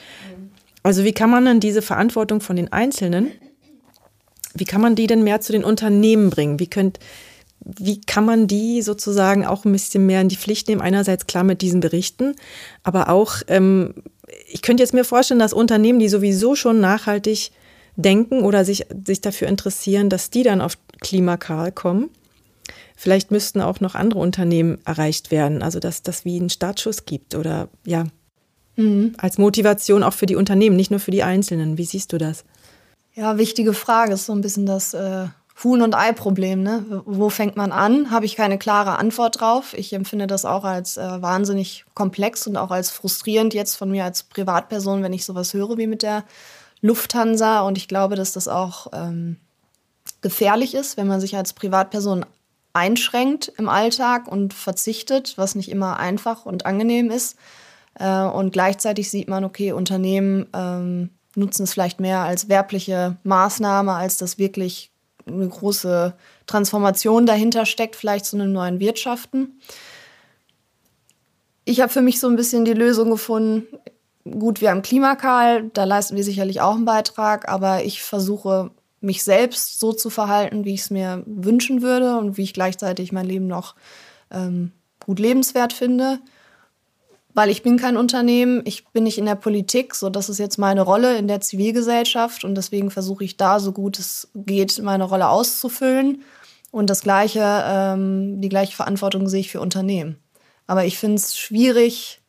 Also 0.82 1.04
wie 1.04 1.12
kann 1.12 1.30
man 1.30 1.46
dann 1.46 1.60
diese 1.60 1.80
Verantwortung 1.80 2.40
von 2.40 2.56
den 2.56 2.70
Einzelnen, 2.70 3.30
wie 4.54 4.64
kann 4.64 4.80
man 4.80 4.94
die 4.94 5.06
denn 5.06 5.24
mehr 5.24 5.40
zu 5.40 5.52
den 5.52 5.64
Unternehmen 5.64 6.30
bringen? 6.30 6.58
Wie 6.58 6.68
könnt, 6.68 6.98
wie 7.60 8.00
kann 8.00 8.24
man 8.24 8.46
die 8.46 8.82
sozusagen 8.82 9.44
auch 9.46 9.64
ein 9.64 9.72
bisschen 9.72 10.06
mehr 10.06 10.20
in 10.20 10.28
die 10.28 10.36
Pflicht 10.36 10.68
nehmen? 10.68 10.80
Einerseits 10.80 11.26
klar 11.26 11.44
mit 11.44 11.62
diesen 11.62 11.80
Berichten, 11.80 12.34
aber 12.82 13.08
auch, 13.08 13.36
ähm, 13.48 13.94
ich 14.48 14.62
könnte 14.62 14.82
jetzt 14.82 14.94
mir 14.94 15.04
vorstellen, 15.04 15.40
dass 15.40 15.52
Unternehmen, 15.52 15.98
die 15.98 16.08
sowieso 16.08 16.54
schon 16.54 16.80
nachhaltig 16.80 17.50
denken 17.96 18.42
oder 18.42 18.64
sich, 18.64 18.86
sich 19.06 19.20
dafür 19.20 19.48
interessieren, 19.48 20.08
dass 20.08 20.30
die 20.30 20.42
dann 20.42 20.60
auf 20.60 20.78
Klimakal 21.00 21.72
kommen 21.72 22.10
Vielleicht 22.96 23.30
müssten 23.30 23.60
auch 23.60 23.80
noch 23.80 23.94
andere 23.94 24.20
Unternehmen 24.20 24.78
erreicht 24.84 25.30
werden, 25.30 25.62
also 25.62 25.80
dass 25.80 26.02
das 26.02 26.24
wie 26.24 26.38
einen 26.38 26.50
Startschuss 26.50 27.06
gibt 27.06 27.34
oder 27.34 27.68
ja, 27.84 28.04
mhm. 28.76 29.14
als 29.18 29.36
Motivation 29.38 30.02
auch 30.02 30.12
für 30.12 30.26
die 30.26 30.36
Unternehmen, 30.36 30.76
nicht 30.76 30.90
nur 30.90 31.00
für 31.00 31.10
die 31.10 31.24
Einzelnen. 31.24 31.76
Wie 31.76 31.84
siehst 31.84 32.12
du 32.12 32.18
das? 32.18 32.44
Ja, 33.14 33.38
wichtige 33.38 33.74
Frage 33.74 34.14
ist 34.14 34.26
so 34.26 34.32
ein 34.32 34.40
bisschen 34.40 34.66
das 34.66 34.92
äh, 34.92 35.28
Huhn- 35.62 35.82
und 35.82 35.94
Ei-Problem. 35.94 36.64
Ne? 36.64 37.02
Wo 37.06 37.30
fängt 37.30 37.56
man 37.56 37.70
an? 37.70 38.10
Habe 38.10 38.26
ich 38.26 38.34
keine 38.34 38.58
klare 38.58 38.98
Antwort 38.98 39.40
drauf. 39.40 39.72
Ich 39.74 39.92
empfinde 39.92 40.26
das 40.26 40.44
auch 40.44 40.64
als 40.64 40.96
äh, 40.96 41.22
wahnsinnig 41.22 41.84
komplex 41.94 42.46
und 42.48 42.56
auch 42.56 42.72
als 42.72 42.90
frustrierend 42.90 43.54
jetzt 43.54 43.76
von 43.76 43.90
mir 43.90 44.04
als 44.04 44.24
Privatperson, 44.24 45.04
wenn 45.04 45.12
ich 45.12 45.24
sowas 45.24 45.54
höre 45.54 45.78
wie 45.78 45.86
mit 45.86 46.02
der 46.02 46.24
Lufthansa. 46.80 47.60
Und 47.60 47.78
ich 47.78 47.86
glaube, 47.86 48.16
dass 48.16 48.32
das 48.32 48.48
auch 48.48 48.88
ähm, 48.92 49.36
gefährlich 50.20 50.74
ist, 50.74 50.96
wenn 50.96 51.06
man 51.06 51.20
sich 51.20 51.36
als 51.36 51.52
Privatperson 51.52 52.26
einschränkt 52.72 53.52
im 53.56 53.68
Alltag 53.68 54.26
und 54.26 54.52
verzichtet, 54.52 55.34
was 55.36 55.54
nicht 55.54 55.70
immer 55.70 56.00
einfach 56.00 56.46
und 56.46 56.66
angenehm 56.66 57.12
ist. 57.12 57.36
Äh, 57.94 58.22
und 58.24 58.52
gleichzeitig 58.52 59.08
sieht 59.08 59.28
man, 59.28 59.44
okay, 59.44 59.70
Unternehmen 59.70 60.46
ähm, 60.52 61.10
nutzen 61.36 61.64
es 61.64 61.72
vielleicht 61.72 62.00
mehr 62.00 62.20
als 62.20 62.48
werbliche 62.48 63.16
Maßnahme, 63.24 63.92
als 63.92 64.16
das 64.16 64.38
wirklich 64.38 64.90
eine 65.26 65.48
große 65.48 66.14
Transformation 66.46 67.26
dahinter 67.26 67.66
steckt, 67.66 67.96
vielleicht 67.96 68.26
zu 68.26 68.36
einem 68.36 68.52
neuen 68.52 68.80
Wirtschaften. 68.80 69.58
Ich 71.64 71.80
habe 71.80 71.92
für 71.92 72.02
mich 72.02 72.20
so 72.20 72.28
ein 72.28 72.36
bisschen 72.36 72.64
die 72.64 72.74
Lösung 72.74 73.10
gefunden. 73.10 73.66
Gut, 74.24 74.60
wir 74.60 74.70
haben 74.70 74.82
Klimakal, 74.82 75.70
da 75.72 75.84
leisten 75.84 76.16
wir 76.16 76.24
sicherlich 76.24 76.60
auch 76.60 76.74
einen 76.74 76.84
Beitrag, 76.84 77.48
aber 77.48 77.84
ich 77.84 78.02
versuche 78.02 78.70
mich 79.00 79.22
selbst 79.22 79.80
so 79.80 79.92
zu 79.92 80.10
verhalten, 80.10 80.64
wie 80.64 80.74
ich 80.74 80.80
es 80.80 80.90
mir 80.90 81.22
wünschen 81.26 81.82
würde 81.82 82.18
und 82.18 82.36
wie 82.36 82.42
ich 82.42 82.54
gleichzeitig 82.54 83.12
mein 83.12 83.26
Leben 83.26 83.46
noch 83.46 83.74
ähm, 84.30 84.72
gut 85.00 85.18
lebenswert 85.18 85.72
finde 85.72 86.20
weil 87.34 87.50
ich 87.50 87.62
bin 87.62 87.76
kein 87.76 87.96
Unternehmen, 87.96 88.62
ich 88.64 88.86
bin 88.86 89.04
nicht 89.04 89.18
in 89.18 89.26
der 89.26 89.34
Politik, 89.34 89.94
so 89.94 90.08
das 90.08 90.28
ist 90.28 90.38
jetzt 90.38 90.56
meine 90.56 90.82
Rolle 90.82 91.18
in 91.18 91.28
der 91.28 91.40
Zivilgesellschaft 91.40 92.44
und 92.44 92.54
deswegen 92.54 92.90
versuche 92.90 93.24
ich 93.24 93.36
da 93.36 93.58
so 93.60 93.72
gut 93.72 93.98
es 93.98 94.28
geht 94.34 94.80
meine 94.82 95.04
Rolle 95.04 95.28
auszufüllen 95.28 96.22
und 96.70 96.88
das 96.90 97.02
gleiche 97.02 97.64
ähm, 97.66 98.40
die 98.40 98.48
gleiche 98.48 98.76
Verantwortung 98.76 99.28
sehe 99.28 99.40
ich 99.40 99.50
für 99.50 99.60
Unternehmen. 99.60 100.16
Aber 100.66 100.84
ich 100.84 100.98
finde 100.98 101.16
es 101.16 101.36
schwierig, 101.36 102.20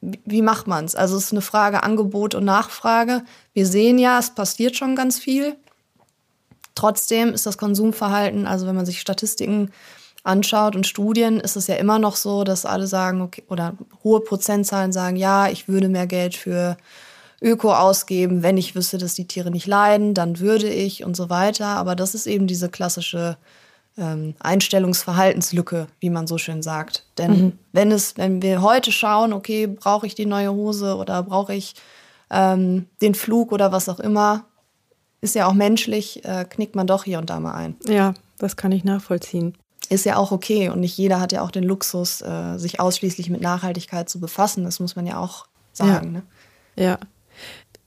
wie 0.00 0.42
macht 0.42 0.66
man 0.66 0.84
es? 0.84 0.94
Also 0.94 1.16
es 1.16 1.24
ist 1.24 1.32
eine 1.32 1.40
Frage 1.40 1.82
Angebot 1.82 2.34
und 2.34 2.44
Nachfrage. 2.44 3.22
Wir 3.52 3.66
sehen 3.66 3.98
ja, 3.98 4.18
es 4.18 4.34
passiert 4.34 4.76
schon 4.76 4.96
ganz 4.96 5.18
viel. 5.18 5.56
Trotzdem 6.74 7.32
ist 7.32 7.46
das 7.46 7.58
Konsumverhalten, 7.58 8.46
also 8.46 8.66
wenn 8.66 8.74
man 8.74 8.86
sich 8.86 9.00
Statistiken 9.00 9.70
anschaut 10.24 10.76
und 10.76 10.86
Studien, 10.86 11.40
ist 11.40 11.56
es 11.56 11.66
ja 11.66 11.74
immer 11.76 11.98
noch 11.98 12.16
so, 12.16 12.44
dass 12.44 12.64
alle 12.64 12.86
sagen, 12.86 13.22
okay, 13.22 13.42
oder 13.48 13.74
hohe 14.04 14.20
Prozentzahlen 14.20 14.92
sagen, 14.92 15.16
ja, 15.16 15.48
ich 15.48 15.68
würde 15.68 15.88
mehr 15.88 16.06
Geld 16.06 16.36
für 16.36 16.76
Öko 17.40 17.74
ausgeben, 17.74 18.42
wenn 18.42 18.56
ich 18.56 18.76
wüsste, 18.76 18.98
dass 18.98 19.14
die 19.14 19.26
Tiere 19.26 19.50
nicht 19.50 19.66
leiden, 19.66 20.14
dann 20.14 20.38
würde 20.38 20.68
ich 20.68 21.04
und 21.04 21.16
so 21.16 21.28
weiter. 21.28 21.66
Aber 21.66 21.96
das 21.96 22.14
ist 22.14 22.26
eben 22.26 22.46
diese 22.46 22.68
klassische 22.68 23.36
ähm, 23.98 24.34
Einstellungsverhaltenslücke, 24.38 25.88
wie 25.98 26.10
man 26.10 26.28
so 26.28 26.38
schön 26.38 26.62
sagt. 26.62 27.04
Denn 27.18 27.30
mhm. 27.30 27.58
wenn 27.72 27.90
es, 27.90 28.16
wenn 28.16 28.42
wir 28.42 28.62
heute 28.62 28.92
schauen, 28.92 29.32
okay, 29.32 29.66
brauche 29.66 30.06
ich 30.06 30.14
die 30.14 30.26
neue 30.26 30.52
Hose 30.52 30.96
oder 30.96 31.24
brauche 31.24 31.52
ich 31.52 31.74
ähm, 32.30 32.86
den 33.00 33.16
Flug 33.16 33.50
oder 33.50 33.72
was 33.72 33.88
auch 33.88 33.98
immer, 33.98 34.44
ist 35.20 35.34
ja 35.34 35.46
auch 35.46 35.52
menschlich, 35.52 36.24
äh, 36.24 36.44
knickt 36.48 36.76
man 36.76 36.86
doch 36.86 37.04
hier 37.04 37.18
und 37.18 37.28
da 37.28 37.40
mal 37.40 37.54
ein. 37.54 37.76
Ja, 37.86 38.14
das 38.38 38.56
kann 38.56 38.70
ich 38.70 38.84
nachvollziehen 38.84 39.56
ist 39.92 40.04
ja 40.04 40.16
auch 40.16 40.32
okay 40.32 40.68
und 40.70 40.80
nicht 40.80 40.96
jeder 40.96 41.20
hat 41.20 41.32
ja 41.32 41.42
auch 41.42 41.50
den 41.50 41.64
Luxus, 41.64 42.22
äh, 42.22 42.56
sich 42.58 42.80
ausschließlich 42.80 43.30
mit 43.30 43.40
Nachhaltigkeit 43.40 44.08
zu 44.08 44.20
befassen. 44.20 44.64
Das 44.64 44.80
muss 44.80 44.96
man 44.96 45.06
ja 45.06 45.18
auch 45.18 45.46
sagen. 45.72 46.06
Ja. 46.06 46.10
Ne? 46.10 46.22
ja. 46.76 46.98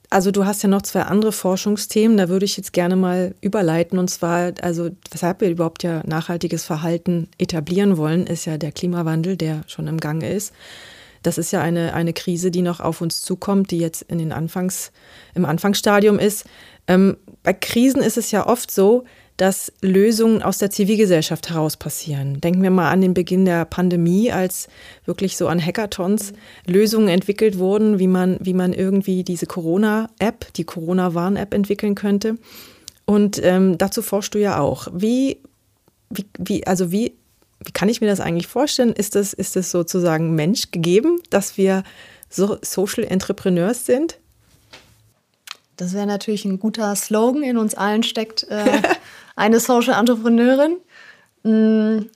Also 0.09 0.31
du 0.31 0.45
hast 0.45 0.61
ja 0.63 0.69
noch 0.69 0.83
zwei 0.83 1.01
andere 1.01 1.31
Forschungsthemen, 1.31 2.15
da 2.15 2.29
würde 2.29 2.45
ich 2.45 2.57
jetzt 2.57 2.73
gerne 2.73 2.95
mal 2.95 3.33
überleiten. 3.41 3.97
Und 3.97 4.09
zwar, 4.09 4.53
also 4.61 4.91
weshalb 5.11 5.41
wir 5.41 5.49
überhaupt 5.49 5.83
ja 5.83 6.03
nachhaltiges 6.05 6.63
Verhalten 6.63 7.27
etablieren 7.37 7.97
wollen, 7.97 8.27
ist 8.27 8.45
ja 8.45 8.57
der 8.57 8.71
Klimawandel, 8.71 9.35
der 9.35 9.63
schon 9.67 9.87
im 9.87 9.99
Gange 9.99 10.31
ist. 10.31 10.53
Das 11.23 11.39
ist 11.39 11.51
ja 11.51 11.59
eine, 11.59 11.93
eine 11.93 12.13
Krise, 12.13 12.51
die 12.51 12.61
noch 12.61 12.79
auf 12.79 13.01
uns 13.01 13.23
zukommt, 13.23 13.71
die 13.71 13.79
jetzt 13.79 14.03
in 14.03 14.19
den 14.19 14.31
Anfangs, 14.31 14.91
im 15.33 15.43
Anfangsstadium 15.43 16.19
ist. 16.19 16.45
Ähm, 16.87 17.17
bei 17.41 17.53
Krisen 17.53 18.01
ist 18.01 18.17
es 18.17 18.29
ja 18.29 18.45
oft 18.45 18.69
so, 18.69 19.05
dass 19.37 19.71
Lösungen 19.81 20.41
aus 20.41 20.59
der 20.59 20.69
Zivilgesellschaft 20.69 21.49
heraus 21.49 21.75
passieren. 21.75 22.39
Denken 22.39 22.63
wir 22.63 22.69
mal 22.69 22.89
an 22.89 23.01
den 23.01 23.13
Beginn 23.13 23.45
der 23.45 23.65
Pandemie, 23.65 24.31
als 24.31 24.67
wirklich 25.05 25.35
so 25.35 25.47
an 25.47 25.63
Hackathons 25.63 26.33
Lösungen 26.65 27.09
entwickelt 27.09 27.57
wurden, 27.57 27.99
wie 27.99 28.07
man, 28.07 28.37
wie 28.39 28.53
man 28.53 28.71
irgendwie 28.71 29.23
diese 29.23 29.45
Corona-App, 29.45 30.53
die 30.53 30.63
Corona-Warn-App 30.63 31.53
entwickeln 31.53 31.95
könnte. 31.95 32.37
Und 33.05 33.41
ähm, 33.43 33.77
dazu 33.77 34.01
forschst 34.01 34.33
du 34.33 34.39
ja 34.39 34.59
auch. 34.59 34.87
Wie, 34.93 35.41
wie, 36.09 36.25
wie, 36.37 36.65
also 36.65 36.91
wie, 36.91 37.13
wie 37.63 37.71
kann 37.71 37.89
ich 37.89 37.99
mir 37.99 38.07
das 38.07 38.21
eigentlich 38.21 38.47
vorstellen? 38.47 38.93
Ist 38.93 39.15
das, 39.15 39.33
ist 39.33 39.55
das 39.57 39.69
sozusagen 39.69 40.33
Mensch 40.33 40.71
gegeben, 40.71 41.19
dass 41.29 41.57
wir 41.57 41.83
so 42.29 42.57
Social 42.61 43.03
Entrepreneurs 43.03 43.85
sind? 43.85 44.17
Das 45.77 45.93
wäre 45.93 46.05
natürlich 46.05 46.45
ein 46.45 46.59
guter 46.59 46.95
Slogan. 46.95 47.43
In 47.43 47.57
uns 47.57 47.75
allen 47.75 48.03
steckt 48.03 48.43
äh, 48.43 48.65
eine 49.35 49.59
Social 49.59 49.99
Entrepreneurin. 49.99 50.77
Mm, 51.43 52.07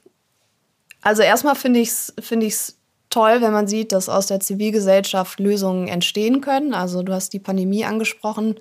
also 1.01 1.21
erstmal 1.21 1.55
finde 1.55 1.79
ich 1.79 1.89
es 1.89 2.13
find 2.19 2.43
toll, 3.09 3.41
wenn 3.41 3.53
man 3.53 3.67
sieht, 3.67 3.91
dass 3.91 4.09
aus 4.09 4.27
der 4.27 4.39
Zivilgesellschaft 4.39 5.39
Lösungen 5.39 5.87
entstehen 5.87 6.41
können. 6.41 6.73
Also 6.73 7.03
du 7.03 7.13
hast 7.13 7.33
die 7.33 7.39
Pandemie 7.39 7.85
angesprochen, 7.85 8.55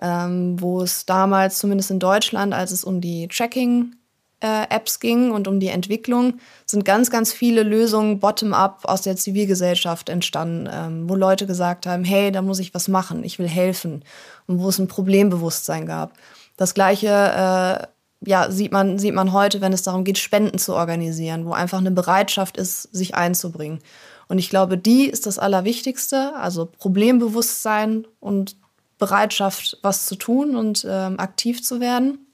ähm, 0.00 0.60
wo 0.60 0.82
es 0.82 1.06
damals, 1.06 1.58
zumindest 1.58 1.90
in 1.90 1.98
Deutschland, 1.98 2.54
als 2.54 2.70
es 2.70 2.84
um 2.84 3.00
die 3.00 3.26
Tracking 3.28 3.96
äh, 4.40 4.68
Apps 4.70 5.00
ging 5.00 5.32
und 5.32 5.48
um 5.48 5.58
die 5.58 5.68
Entwicklung, 5.68 6.34
sind 6.64 6.84
ganz, 6.84 7.10
ganz 7.10 7.32
viele 7.32 7.64
Lösungen 7.64 8.20
bottom-up 8.20 8.84
aus 8.84 9.02
der 9.02 9.16
Zivilgesellschaft 9.16 10.08
entstanden, 10.08 10.68
ähm, 10.72 11.08
wo 11.08 11.16
Leute 11.16 11.46
gesagt 11.46 11.86
haben, 11.86 12.04
hey, 12.04 12.30
da 12.30 12.42
muss 12.42 12.60
ich 12.60 12.74
was 12.74 12.86
machen, 12.86 13.24
ich 13.24 13.40
will 13.40 13.48
helfen 13.48 14.04
und 14.46 14.60
wo 14.60 14.68
es 14.68 14.78
ein 14.78 14.86
Problembewusstsein 14.86 15.86
gab. 15.86 16.12
Das 16.56 16.74
gleiche 16.74 17.08
äh, 17.08 17.86
ja, 18.24 18.50
sieht, 18.50 18.72
man, 18.72 18.98
sieht 18.98 19.14
man 19.14 19.32
heute, 19.32 19.60
wenn 19.60 19.72
es 19.72 19.82
darum 19.82 20.04
geht, 20.04 20.18
Spenden 20.18 20.58
zu 20.58 20.74
organisieren, 20.74 21.46
wo 21.46 21.52
einfach 21.52 21.78
eine 21.78 21.90
Bereitschaft 21.90 22.56
ist, 22.56 22.82
sich 22.82 23.14
einzubringen. 23.14 23.80
Und 24.28 24.38
ich 24.38 24.50
glaube, 24.50 24.76
die 24.76 25.06
ist 25.06 25.26
das 25.26 25.38
Allerwichtigste, 25.38 26.34
also 26.34 26.66
Problembewusstsein 26.66 28.06
und 28.20 28.56
Bereitschaft, 28.98 29.78
was 29.82 30.06
zu 30.06 30.16
tun 30.16 30.56
und 30.56 30.86
ähm, 30.88 31.18
aktiv 31.18 31.62
zu 31.62 31.80
werden. 31.80 32.26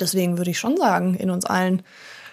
Deswegen 0.00 0.36
würde 0.38 0.50
ich 0.50 0.58
schon 0.58 0.76
sagen, 0.76 1.14
in 1.14 1.30
uns 1.30 1.46
allen 1.46 1.82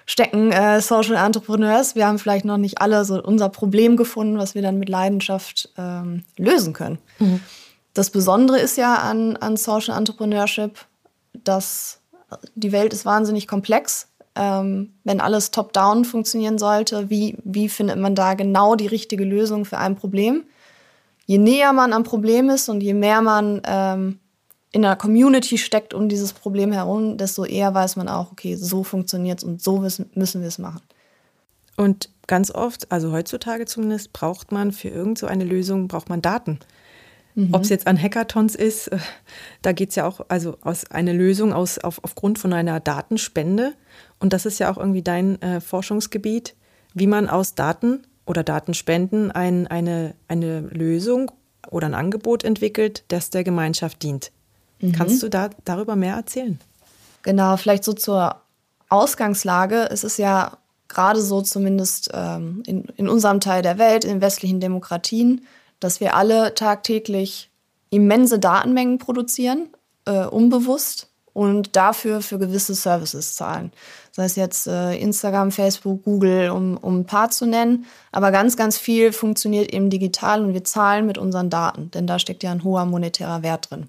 stecken 0.08 0.52
äh, 0.52 0.82
Social 0.82 1.16
Entrepreneurs. 1.16 1.96
Wir 1.96 2.08
haben 2.08 2.20
vielleicht 2.20 2.44
noch 2.44 2.58
nicht 2.58 2.82
alle 2.82 3.06
so 3.06 3.22
unser 3.22 3.50
Problem 3.50 3.96
gefunden, 3.96 4.40
was 4.40 4.56
wir 4.56 4.64
dann 4.64 4.80
mit 4.80 4.90
Leidenschaft 4.90 5.70
ähm, 5.78 6.26
lösen 6.38 6.74
können. 6.74 6.98
Mhm. 7.20 7.40
Das 7.94 8.10
Besondere 8.10 8.60
ist 8.60 8.78
ja 8.78 8.96
an, 8.96 9.38
an 9.38 9.58
Social 9.58 9.96
Entrepreneurship, 9.96 10.80
dass 11.34 12.01
die 12.56 12.72
Welt 12.72 12.94
ist 12.94 13.06
wahnsinnig 13.06 13.48
komplex. 13.48 14.08
Ähm, 14.34 14.94
wenn 15.04 15.20
alles 15.20 15.52
top-down 15.52 16.06
funktionieren 16.06 16.58
sollte, 16.58 17.10
wie, 17.10 17.38
wie 17.44 17.68
findet 17.68 17.98
man 17.98 18.16
da 18.16 18.34
genau 18.34 18.76
die 18.76 18.88
richtige 18.88 19.26
Lösung 19.26 19.66
für 19.66 19.78
ein 19.78 19.96
Problem? 19.96 20.46
Je 21.26 21.38
näher 21.38 21.74
man 21.74 21.92
am 21.94 22.04
Problem 22.04 22.50
ist 22.50 22.70
und 22.70 22.82
je 22.82 22.94
mehr 22.94 23.22
man 23.22 23.62
ähm, 23.66 24.20
in 24.72 24.86
einer 24.86 24.96
Community 24.96 25.58
steckt 25.58 25.94
um 25.94 26.08
dieses 26.08 26.34
Problem 26.34 26.72
herum, 26.72 27.18
desto 27.18 27.44
eher 27.44 27.74
weiß 27.74 27.98
man 27.98 28.08
auch, 28.08 28.32
okay, 28.32 28.56
so 28.56 28.84
funktioniert 28.84 29.40
es 29.40 29.44
und 29.44 29.62
so 29.62 29.80
müssen, 29.80 30.10
wir 30.14 30.48
es 30.48 30.58
machen. 30.58 30.82
Und 31.76 32.10
ganz 32.28 32.52
oft, 32.52 32.92
also 32.92 33.12
heutzutage 33.12 33.66
zumindest, 33.66 34.14
braucht 34.14 34.52
man 34.52 34.72
für 34.72 34.88
irgend 34.88 35.18
so 35.18 35.28
eine 35.28 35.44
Lösung, 35.44 35.88
braucht 35.88 36.10
man 36.10 36.22
Daten. 36.22 36.60
Mhm. 37.36 37.54
Ob 37.54 37.64
es 37.64 37.70
jetzt 37.70 37.88
an 37.88 38.02
Hackathons 38.02 38.56
ist, 38.56 38.88
äh, 38.88 38.98
da 39.62 39.72
geht 39.72 39.90
es 39.90 39.96
ja 39.96 40.06
auch 40.06 40.22
also 40.28 40.58
aus 40.62 40.90
einer 40.92 41.14
Lösung 41.14 41.54
aus, 41.54 41.78
auf, 41.78 42.04
aufgrund 42.04 42.40
von 42.40 42.54
einer 42.54 42.80
Datenspende. 42.80 43.74
Und 44.20 44.34
das 44.34 44.46
ist 44.46 44.60
ja 44.60 44.72
auch 44.72 44.78
irgendwie 44.78 45.02
dein 45.02 45.42
äh, 45.42 45.62
Forschungsgebiet, 45.62 46.56
wie 46.94 47.08
man 47.08 47.30
aus 47.30 47.56
Daten 47.56 48.04
oder 48.26 48.44
Datenspenden 48.44 49.32
ein, 49.32 49.68
eine, 49.68 50.16
eine 50.28 50.62
Lösung 50.62 51.32
oder 51.70 51.88
ein 51.88 51.94
Angebot 51.94 52.44
entwickelt, 52.44 53.04
das 53.08 53.30
der 53.30 53.44
Gemeinschaft 53.44 54.04
dient. 54.04 54.32
Mhm. 54.80 54.92
Kannst 54.94 55.24
du 55.24 55.30
da 55.30 55.50
darüber 55.64 55.96
mehr 55.96 56.16
erzählen? 56.16 56.60
Genau, 57.24 57.56
vielleicht 57.58 57.84
so 57.84 57.94
zur 57.94 58.42
Ausgangslage. 58.90 59.88
Es 59.92 60.04
ist 60.04 60.18
ja 60.18 60.58
gerade 60.88 61.22
so 61.22 61.42
zumindest 61.42 62.10
ähm, 62.14 62.64
in, 62.66 62.84
in 62.98 63.08
unserem 63.08 63.40
Teil 63.40 63.62
der 63.62 63.78
Welt, 63.78 64.04
in 64.04 64.22
westlichen 64.22 64.60
Demokratien, 64.60 65.42
dass 65.82 66.00
wir 66.00 66.16
alle 66.16 66.56
tagtäglich 66.56 67.50
immense 67.90 68.40
Datenmengen 68.40 68.98
produzieren, 68.98 69.68
äh, 70.06 70.26
unbewusst 70.26 71.10
und 71.34 71.76
dafür 71.76 72.22
für 72.22 72.40
gewisse 72.40 72.76
Services 72.76 73.36
zahlen. 73.36 73.72
sei 74.12 74.26
es 74.26 74.36
jetzt 74.36 74.68
äh, 74.68 74.96
Instagram, 74.96 75.52
Facebook, 75.52 76.04
Google, 76.04 76.50
um, 76.50 76.78
um 76.78 77.00
ein 77.00 77.06
paar 77.06 77.30
zu 77.30 77.46
nennen. 77.46 77.86
Aber 78.12 78.32
ganz, 78.32 78.58
ganz 78.58 78.78
viel 78.78 79.14
funktioniert 79.14 79.74
eben 79.74 79.90
digital 79.90 80.44
und 80.44 80.54
wir 80.54 80.64
zahlen 80.66 81.06
mit 81.06 81.18
unseren 81.18 81.50
Daten, 81.50 81.92
denn 81.92 82.08
da 82.08 82.20
steckt 82.20 82.44
ja 82.44 82.52
ein 82.52 82.64
hoher 82.64 82.86
monetärer 82.86 83.44
Wert 83.44 83.72
drin. 83.72 83.88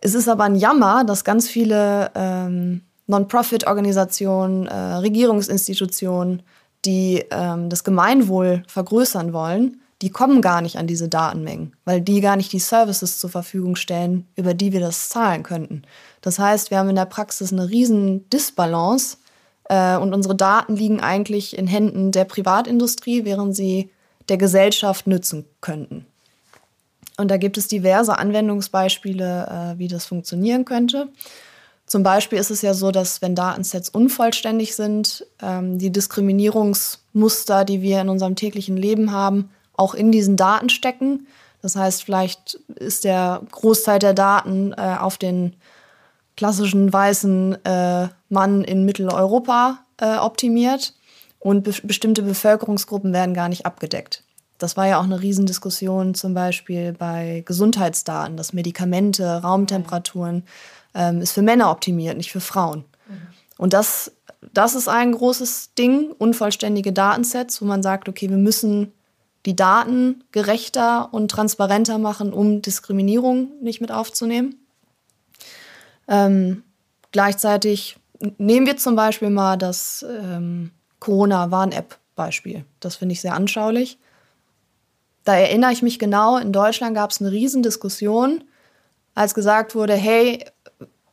Es 0.00 0.14
ist 0.14 0.28
aber 0.28 0.44
ein 0.44 0.54
Jammer, 0.54 1.02
dass 1.04 1.24
ganz 1.24 1.48
viele 1.48 2.12
ähm, 2.14 2.82
Non-Profit-Organisationen, 3.08 4.66
äh, 4.66 4.74
Regierungsinstitutionen, 4.74 6.42
die 6.84 7.24
ähm, 7.32 7.68
das 7.68 7.82
Gemeinwohl 7.82 8.62
vergrößern 8.68 9.32
wollen, 9.32 9.80
die 10.02 10.10
kommen 10.10 10.40
gar 10.42 10.60
nicht 10.60 10.76
an 10.76 10.86
diese 10.86 11.08
Datenmengen, 11.08 11.74
weil 11.84 12.00
die 12.00 12.20
gar 12.20 12.36
nicht 12.36 12.52
die 12.52 12.60
Services 12.60 13.18
zur 13.18 13.30
Verfügung 13.30 13.74
stellen, 13.74 14.28
über 14.36 14.54
die 14.54 14.72
wir 14.72 14.80
das 14.80 15.08
zahlen 15.08 15.42
könnten. 15.42 15.82
Das 16.20 16.38
heißt, 16.38 16.70
wir 16.70 16.78
haben 16.78 16.88
in 16.88 16.96
der 16.96 17.04
Praxis 17.04 17.52
eine 17.52 17.68
riesen 17.68 18.28
Disbalance 18.30 19.18
äh, 19.68 19.96
und 19.96 20.14
unsere 20.14 20.36
Daten 20.36 20.76
liegen 20.76 21.00
eigentlich 21.00 21.58
in 21.58 21.66
Händen 21.66 22.12
der 22.12 22.24
Privatindustrie, 22.24 23.24
während 23.24 23.56
sie 23.56 23.90
der 24.28 24.36
Gesellschaft 24.36 25.06
nützen 25.06 25.46
könnten. 25.60 26.06
Und 27.16 27.30
da 27.32 27.36
gibt 27.36 27.58
es 27.58 27.66
diverse 27.66 28.16
Anwendungsbeispiele, 28.16 29.74
äh, 29.74 29.78
wie 29.78 29.88
das 29.88 30.06
funktionieren 30.06 30.64
könnte. 30.64 31.08
Zum 31.86 32.02
Beispiel 32.02 32.38
ist 32.38 32.50
es 32.50 32.62
ja 32.62 32.74
so, 32.74 32.92
dass 32.92 33.22
wenn 33.22 33.34
Datensets 33.34 33.88
unvollständig 33.88 34.76
sind, 34.76 35.26
ähm, 35.42 35.78
die 35.78 35.90
Diskriminierungsmuster, 35.90 37.64
die 37.64 37.82
wir 37.82 38.00
in 38.02 38.10
unserem 38.10 38.36
täglichen 38.36 38.76
Leben 38.76 39.10
haben, 39.10 39.50
auch 39.78 39.94
in 39.94 40.12
diesen 40.12 40.36
Daten 40.36 40.68
stecken. 40.68 41.26
Das 41.62 41.76
heißt, 41.76 42.04
vielleicht 42.04 42.54
ist 42.76 43.04
der 43.04 43.42
Großteil 43.50 43.98
der 43.98 44.14
Daten 44.14 44.72
äh, 44.72 44.96
auf 45.00 45.18
den 45.18 45.56
klassischen 46.36 46.92
weißen 46.92 47.64
äh, 47.64 48.08
Mann 48.28 48.62
in 48.62 48.84
Mitteleuropa 48.84 49.78
äh, 50.00 50.16
optimiert 50.16 50.94
und 51.40 51.64
be 51.64 51.72
bestimmte 51.82 52.22
Bevölkerungsgruppen 52.22 53.12
werden 53.12 53.34
gar 53.34 53.48
nicht 53.48 53.66
abgedeckt. 53.66 54.24
Das 54.58 54.76
war 54.76 54.86
ja 54.86 54.98
auch 54.98 55.04
eine 55.04 55.20
Riesendiskussion 55.20 56.14
zum 56.14 56.34
Beispiel 56.34 56.92
bei 56.92 57.42
Gesundheitsdaten, 57.46 58.36
dass 58.36 58.52
Medikamente, 58.52 59.42
Raumtemperaturen 59.42 60.44
ähm, 60.94 61.20
ist 61.20 61.32
für 61.32 61.42
Männer 61.42 61.70
optimiert, 61.70 62.16
nicht 62.16 62.32
für 62.32 62.40
Frauen. 62.40 62.84
Mhm. 63.08 63.14
Und 63.56 63.72
das, 63.72 64.12
das 64.52 64.74
ist 64.74 64.88
ein 64.88 65.12
großes 65.12 65.74
Ding, 65.78 66.12
unvollständige 66.18 66.92
Datensets, 66.92 67.62
wo 67.62 67.66
man 67.66 67.82
sagt, 67.82 68.08
okay, 68.08 68.28
wir 68.30 68.36
müssen 68.36 68.92
die 69.48 69.56
Daten 69.56 70.24
gerechter 70.30 71.08
und 71.10 71.30
transparenter 71.30 71.96
machen, 71.96 72.34
um 72.34 72.60
Diskriminierung 72.60 73.48
nicht 73.62 73.80
mit 73.80 73.90
aufzunehmen. 73.90 74.56
Ähm, 76.06 76.64
gleichzeitig 77.12 77.96
nehmen 78.36 78.66
wir 78.66 78.76
zum 78.76 78.94
Beispiel 78.94 79.30
mal 79.30 79.56
das 79.56 80.04
ähm, 80.06 80.72
Corona-Warn-App-Beispiel. 81.00 82.66
Das 82.80 82.96
finde 82.96 83.14
ich 83.14 83.22
sehr 83.22 83.32
anschaulich. 83.32 83.98
Da 85.24 85.34
erinnere 85.34 85.72
ich 85.72 85.80
mich 85.80 85.98
genau, 85.98 86.36
in 86.36 86.52
Deutschland 86.52 86.94
gab 86.94 87.10
es 87.10 87.22
eine 87.22 87.32
Riesendiskussion, 87.32 88.44
als 89.14 89.32
gesagt 89.32 89.74
wurde, 89.74 89.94
hey, 89.94 90.44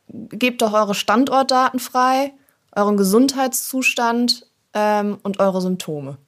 gebt 0.08 0.60
doch 0.60 0.74
eure 0.74 0.94
Standortdaten 0.94 1.80
frei, 1.80 2.34
euren 2.72 2.98
Gesundheitszustand 2.98 4.46
ähm, 4.74 5.16
und 5.22 5.40
eure 5.40 5.62
Symptome. 5.62 6.18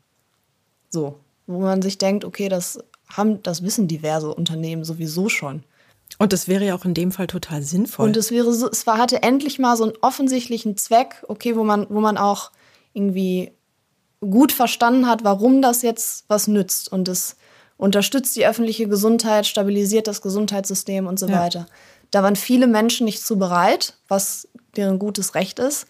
So, 0.89 1.21
wo 1.49 1.61
man 1.61 1.83
sich 1.83 1.99
denkt, 1.99 2.25
okay, 2.25 2.49
das, 2.49 2.79
haben, 3.09 3.43
das 3.43 3.63
wissen 3.63 3.89
diverse 3.89 4.33
Unternehmen 4.33 4.85
sowieso 4.85 5.29
schon. 5.29 5.65
Und 6.19 6.33
das 6.33 6.47
wäre 6.47 6.65
ja 6.65 6.75
auch 6.75 6.85
in 6.85 6.95
dem 6.95 7.11
Fall 7.11 7.27
total 7.27 7.63
sinnvoll. 7.63 8.07
Und 8.07 8.17
es 8.17 8.31
wäre 8.31 8.53
so, 8.53 8.71
es 8.71 8.87
war, 8.87 8.99
hatte 8.99 9.23
endlich 9.23 9.59
mal 9.59 9.77
so 9.77 9.85
einen 9.85 9.95
offensichtlichen 10.01 10.77
Zweck, 10.77 11.25
okay, 11.27 11.57
wo 11.57 11.65
man, 11.65 11.87
wo 11.89 12.01
man 12.01 12.17
auch 12.17 12.51
irgendwie 12.93 13.53
gut 14.21 14.53
verstanden 14.53 15.07
hat, 15.07 15.25
warum 15.25 15.63
das 15.63 15.83
jetzt 15.83 16.25
was 16.29 16.49
nützt. 16.49 16.93
Und 16.93 17.09
es 17.09 17.37
unterstützt 17.77 18.37
die 18.37 18.47
öffentliche 18.47 18.89
Gesundheit, 18.89 19.47
stabilisiert 19.47 20.07
das 20.07 20.21
Gesundheitssystem 20.21 21.07
und 21.07 21.19
so 21.19 21.29
ja. 21.29 21.41
weiter. 21.41 21.67
Da 22.11 22.23
waren 22.23 22.37
viele 22.37 22.67
Menschen 22.67 23.05
nicht 23.05 23.25
zu 23.25 23.39
bereit, 23.39 23.95
was 24.09 24.49
deren 24.77 24.99
gutes 24.99 25.35
Recht 25.35 25.59
ist. 25.59 25.87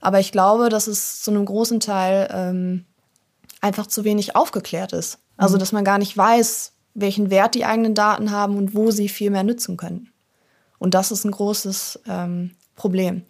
Aber 0.00 0.20
ich 0.20 0.32
glaube, 0.32 0.68
dass 0.68 0.86
es 0.86 1.22
zu 1.22 1.30
einem 1.30 1.44
großen 1.44 1.80
Teil 1.80 2.28
ähm, 2.32 2.84
einfach 3.60 3.86
zu 3.86 4.04
wenig 4.04 4.36
aufgeklärt 4.36 4.92
ist. 4.92 5.18
Also, 5.36 5.56
mhm. 5.56 5.60
dass 5.60 5.72
man 5.72 5.84
gar 5.84 5.98
nicht 5.98 6.16
weiß, 6.16 6.72
welchen 6.94 7.30
Wert 7.30 7.54
die 7.54 7.64
eigenen 7.64 7.94
Daten 7.94 8.30
haben 8.30 8.56
und 8.56 8.74
wo 8.74 8.90
sie 8.90 9.08
viel 9.08 9.30
mehr 9.30 9.44
nützen 9.44 9.76
können. 9.76 10.12
Und 10.78 10.94
das 10.94 11.10
ist 11.10 11.24
ein 11.24 11.30
großes 11.30 12.00
ähm, 12.08 12.52
Problem. 12.74 13.22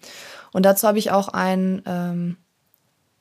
Und 0.52 0.64
dazu 0.64 0.86
habe 0.86 0.98
ich 0.98 1.10
auch 1.10 1.28
ein, 1.28 1.82
ähm, 1.86 2.36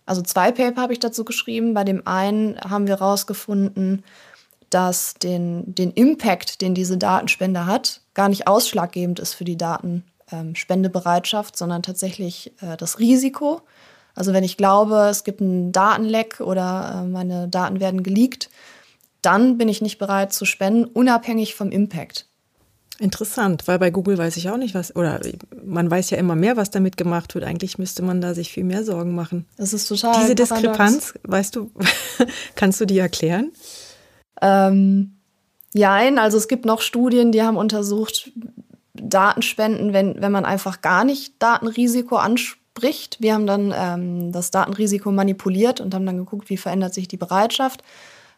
also 0.05 0.21
zwei 0.21 0.51
Paper 0.51 0.81
habe 0.81 0.93
ich 0.93 0.99
dazu 0.99 1.25
geschrieben. 1.25 1.73
Bei 1.73 1.83
dem 1.83 2.05
einen 2.07 2.59
haben 2.61 2.87
wir 2.87 2.99
herausgefunden, 2.99 4.03
dass 4.69 5.15
den, 5.15 5.73
den 5.73 5.91
Impact, 5.91 6.61
den 6.61 6.75
diese 6.75 6.97
Datenspende 6.97 7.65
hat, 7.65 8.01
gar 8.13 8.29
nicht 8.29 8.47
ausschlaggebend 8.47 9.19
ist 9.19 9.33
für 9.33 9.45
die 9.45 9.57
Datenspendebereitschaft, 9.57 11.57
sondern 11.57 11.83
tatsächlich 11.83 12.53
äh, 12.61 12.77
das 12.77 12.99
Risiko. 12.99 13.61
Also 14.19 14.33
wenn 14.33 14.43
ich 14.43 14.57
glaube, 14.57 15.07
es 15.09 15.23
gibt 15.23 15.39
einen 15.39 15.71
Datenleck 15.71 16.41
oder 16.41 17.03
äh, 17.05 17.07
meine 17.07 17.47
Daten 17.47 17.79
werden 17.79 18.03
geleakt, 18.03 18.49
dann 19.21 19.57
bin 19.57 19.69
ich 19.69 19.81
nicht 19.81 19.97
bereit 19.97 20.33
zu 20.33 20.43
spenden, 20.43 20.83
unabhängig 20.83 21.55
vom 21.55 21.71
Impact. 21.71 22.25
Interessant, 22.99 23.65
weil 23.69 23.79
bei 23.79 23.91
Google 23.91 24.17
weiß 24.17 24.35
ich 24.35 24.49
auch 24.49 24.57
nicht, 24.57 24.75
was, 24.75 24.93
oder 24.93 25.21
man 25.63 25.89
weiß 25.89 26.09
ja 26.09 26.17
immer 26.17 26.35
mehr, 26.35 26.57
was 26.57 26.69
damit 26.69 26.97
gemacht 26.97 27.33
wird. 27.33 27.45
Eigentlich 27.45 27.77
müsste 27.77 28.03
man 28.03 28.19
da 28.19 28.33
sich 28.33 28.51
viel 28.51 28.65
mehr 28.65 28.83
Sorgen 28.83 29.15
machen. 29.15 29.45
Das 29.55 29.71
ist 29.71 29.87
total. 29.87 30.19
Diese 30.19 30.35
Diskrepanz, 30.35 31.13
weißt 31.23 31.55
du, 31.55 31.71
kannst 32.55 32.81
du 32.81 32.85
die 32.85 32.99
erklären? 32.99 33.53
Ähm, 34.41 35.15
Jein, 35.73 36.19
also 36.19 36.37
es 36.37 36.49
gibt 36.49 36.65
noch 36.65 36.81
Studien, 36.81 37.31
die 37.31 37.41
haben 37.41 37.55
untersucht, 37.55 38.33
Datenspenden, 38.95 39.93
wenn, 39.93 40.21
wenn 40.21 40.33
man 40.33 40.43
einfach 40.43 40.81
gar 40.81 41.05
nicht 41.05 41.41
Datenrisiko 41.41 42.17
anspricht. 42.17 42.59
Wir 43.19 43.33
haben 43.33 43.47
dann 43.47 43.73
ähm, 43.75 44.31
das 44.31 44.51
Datenrisiko 44.51 45.11
manipuliert 45.11 45.81
und 45.81 45.93
haben 45.93 46.05
dann 46.05 46.17
geguckt, 46.17 46.49
wie 46.49 46.57
verändert 46.57 46.93
sich 46.93 47.07
die 47.07 47.17
Bereitschaft. 47.17 47.83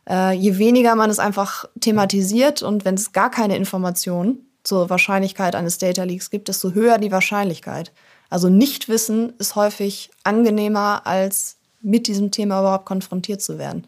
Äh, 0.10 0.34
je 0.34 0.58
weniger 0.58 0.96
man 0.96 1.10
es 1.10 1.20
einfach 1.20 1.66
thematisiert 1.80 2.64
und 2.64 2.86
wenn 2.86 2.96
es 2.96 3.12
gar 3.12 3.30
keine 3.30 3.56
Informationen 3.56 4.40
zur 4.64 4.90
Wahrscheinlichkeit 4.90 5.56
eines 5.56 5.78
Data 5.78 6.04
Leaks 6.04 6.30
gibt, 6.30 6.48
desto 6.48 6.74
höher 6.74 6.98
die 6.98 7.12
Wahrscheinlichkeit. 7.12 7.92
Also 8.30 8.50
Nichtwissen 8.50 9.34
ist 9.40 9.56
häufig 9.56 10.12
angenehmer, 10.24 11.06
als 11.06 11.58
mit 11.82 12.08
diesem 12.08 12.32
Thema 12.32 12.60
überhaupt 12.60 12.86
konfrontiert 12.86 13.42
zu 13.42 13.58
werden 13.58 13.86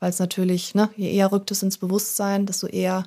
weil 0.00 0.10
es 0.10 0.18
natürlich, 0.18 0.74
ne, 0.74 0.90
je 0.96 1.12
eher 1.12 1.30
rückt 1.30 1.50
es 1.50 1.62
ins 1.62 1.78
Bewusstsein, 1.78 2.46
desto 2.46 2.66
eher 2.66 3.04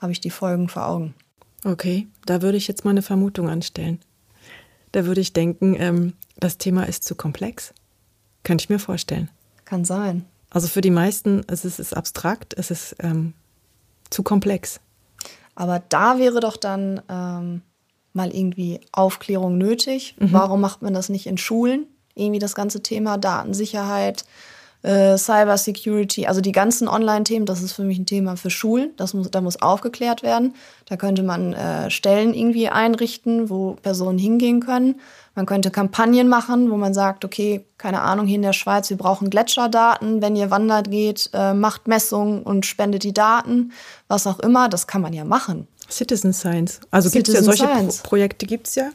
habe 0.00 0.12
ich 0.12 0.20
die 0.20 0.30
Folgen 0.30 0.68
vor 0.68 0.88
Augen. 0.88 1.14
Okay, 1.62 2.08
da 2.24 2.42
würde 2.42 2.56
ich 2.56 2.66
jetzt 2.66 2.84
mal 2.84 2.90
eine 2.90 3.02
Vermutung 3.02 3.48
anstellen. 3.48 4.00
Da 4.92 5.06
würde 5.06 5.20
ich 5.20 5.32
denken, 5.32 5.74
ähm, 5.78 6.14
das 6.38 6.58
Thema 6.58 6.84
ist 6.84 7.04
zu 7.04 7.14
komplex. 7.14 7.74
Könnte 8.42 8.62
ich 8.62 8.70
mir 8.70 8.78
vorstellen. 8.78 9.30
Kann 9.64 9.84
sein. 9.84 10.24
Also 10.50 10.66
für 10.66 10.80
die 10.80 10.90
meisten 10.90 11.44
es 11.46 11.64
ist 11.64 11.78
es 11.78 11.92
abstrakt, 11.92 12.54
es 12.56 12.70
ist 12.70 12.96
ähm, 12.98 13.34
zu 14.10 14.22
komplex. 14.22 14.80
Aber 15.54 15.82
da 15.88 16.18
wäre 16.18 16.40
doch 16.40 16.56
dann 16.56 17.02
ähm, 17.08 17.62
mal 18.12 18.34
irgendwie 18.34 18.80
Aufklärung 18.92 19.58
nötig. 19.58 20.16
Mhm. 20.18 20.32
Warum 20.32 20.60
macht 20.60 20.82
man 20.82 20.94
das 20.94 21.08
nicht 21.08 21.26
in 21.26 21.38
Schulen? 21.38 21.86
Irgendwie 22.14 22.40
das 22.40 22.54
ganze 22.54 22.82
Thema 22.82 23.18
Datensicherheit, 23.18 24.24
äh, 24.82 25.18
Cyber 25.18 25.58
Security, 25.58 26.26
also 26.26 26.40
die 26.40 26.52
ganzen 26.52 26.88
Online-Themen, 26.88 27.44
das 27.46 27.62
ist 27.62 27.72
für 27.72 27.82
mich 27.82 27.98
ein 27.98 28.06
Thema 28.06 28.36
für 28.36 28.50
Schulen. 28.50 28.90
Das 28.96 29.12
muss, 29.12 29.30
da 29.30 29.40
muss 29.40 29.60
aufgeklärt 29.60 30.22
werden. 30.22 30.54
Da 30.86 30.96
könnte 30.96 31.22
man 31.22 31.52
äh, 31.52 31.90
Stellen 31.90 32.32
irgendwie 32.32 32.68
einrichten, 32.68 33.50
wo 33.50 33.74
Personen 33.82 34.18
hingehen 34.18 34.60
können. 34.60 34.96
Man 35.34 35.46
könnte 35.46 35.70
Kampagnen 35.70 36.28
machen, 36.28 36.70
wo 36.70 36.76
man 36.76 36.94
sagt, 36.94 37.24
okay, 37.24 37.64
keine 37.78 38.00
Ahnung, 38.00 38.26
hier 38.26 38.36
in 38.36 38.42
der 38.42 38.52
Schweiz, 38.52 38.90
wir 38.90 38.96
brauchen 38.96 39.30
Gletscherdaten. 39.30 40.22
Wenn 40.22 40.34
ihr 40.34 40.50
wandert 40.50 40.90
geht, 40.90 41.30
äh, 41.32 41.54
macht 41.54 41.86
Messungen 41.86 42.42
und 42.42 42.66
spendet 42.66 43.04
die 43.04 43.14
Daten, 43.14 43.72
was 44.08 44.26
auch 44.26 44.40
immer. 44.40 44.68
Das 44.68 44.86
kann 44.86 45.02
man 45.02 45.12
ja 45.12 45.24
machen. 45.24 45.68
Citizen 45.90 46.32
Science. 46.32 46.80
Also 46.90 47.10
gibt 47.10 47.28
es 47.28 47.34
ja 47.34 47.42
solche 47.42 47.66
Pro 47.66 47.88
Projekte, 48.02 48.46
gibt 48.46 48.68
es 48.68 48.76
ja. 48.76 48.90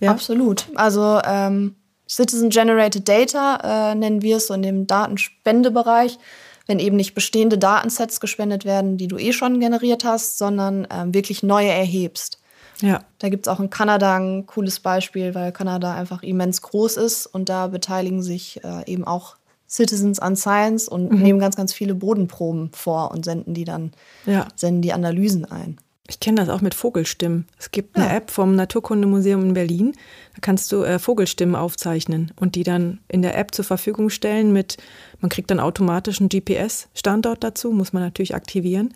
ja. 0.00 0.10
Absolut. 0.10 0.68
Also 0.74 1.20
ähm, 1.24 1.76
Citizen-Generated 2.10 3.08
Data 3.08 3.92
äh, 3.92 3.94
nennen 3.94 4.20
wir 4.22 4.38
es 4.38 4.48
so 4.48 4.54
in 4.54 4.62
dem 4.62 4.86
Datenspendebereich, 4.88 6.18
wenn 6.66 6.80
eben 6.80 6.96
nicht 6.96 7.14
bestehende 7.14 7.56
Datensets 7.56 8.18
gespendet 8.18 8.64
werden, 8.64 8.96
die 8.96 9.06
du 9.06 9.16
eh 9.16 9.32
schon 9.32 9.60
generiert 9.60 10.04
hast, 10.04 10.36
sondern 10.36 10.88
ähm, 10.90 11.14
wirklich 11.14 11.42
neue 11.44 11.70
erhebst. 11.70 12.40
Ja. 12.80 13.04
Da 13.18 13.28
gibt 13.28 13.46
es 13.46 13.52
auch 13.52 13.60
in 13.60 13.70
Kanada 13.70 14.16
ein 14.16 14.46
cooles 14.46 14.80
Beispiel, 14.80 15.34
weil 15.34 15.52
Kanada 15.52 15.94
einfach 15.94 16.22
immens 16.22 16.62
groß 16.62 16.96
ist 16.96 17.26
und 17.26 17.48
da 17.48 17.68
beteiligen 17.68 18.22
sich 18.22 18.62
äh, 18.64 18.90
eben 18.90 19.04
auch 19.04 19.36
Citizens 19.68 20.18
an 20.18 20.34
Science 20.34 20.88
und 20.88 21.12
mhm. 21.12 21.22
nehmen 21.22 21.38
ganz, 21.38 21.54
ganz 21.54 21.72
viele 21.72 21.94
Bodenproben 21.94 22.72
vor 22.72 23.12
und 23.12 23.24
senden 23.24 23.54
die 23.54 23.64
dann, 23.64 23.92
ja. 24.26 24.48
senden 24.56 24.82
die 24.82 24.92
Analysen 24.92 25.44
ein. 25.44 25.78
Ich 26.10 26.18
kenne 26.18 26.40
das 26.40 26.48
auch 26.48 26.60
mit 26.60 26.74
Vogelstimmen. 26.74 27.46
Es 27.56 27.70
gibt 27.70 27.96
eine 27.96 28.06
ja. 28.06 28.16
App 28.16 28.32
vom 28.32 28.56
Naturkundemuseum 28.56 29.44
in 29.44 29.54
Berlin. 29.54 29.92
Da 30.34 30.40
kannst 30.40 30.72
du 30.72 30.82
äh, 30.82 30.98
Vogelstimmen 30.98 31.54
aufzeichnen 31.54 32.32
und 32.34 32.56
die 32.56 32.64
dann 32.64 32.98
in 33.06 33.22
der 33.22 33.38
App 33.38 33.54
zur 33.54 33.64
Verfügung 33.64 34.10
stellen 34.10 34.52
mit, 34.52 34.76
man 35.20 35.28
kriegt 35.28 35.52
dann 35.52 35.60
automatisch 35.60 36.20
einen 36.20 36.28
GPS-Standort 36.28 37.44
dazu, 37.44 37.70
muss 37.70 37.92
man 37.92 38.02
natürlich 38.02 38.34
aktivieren. 38.34 38.92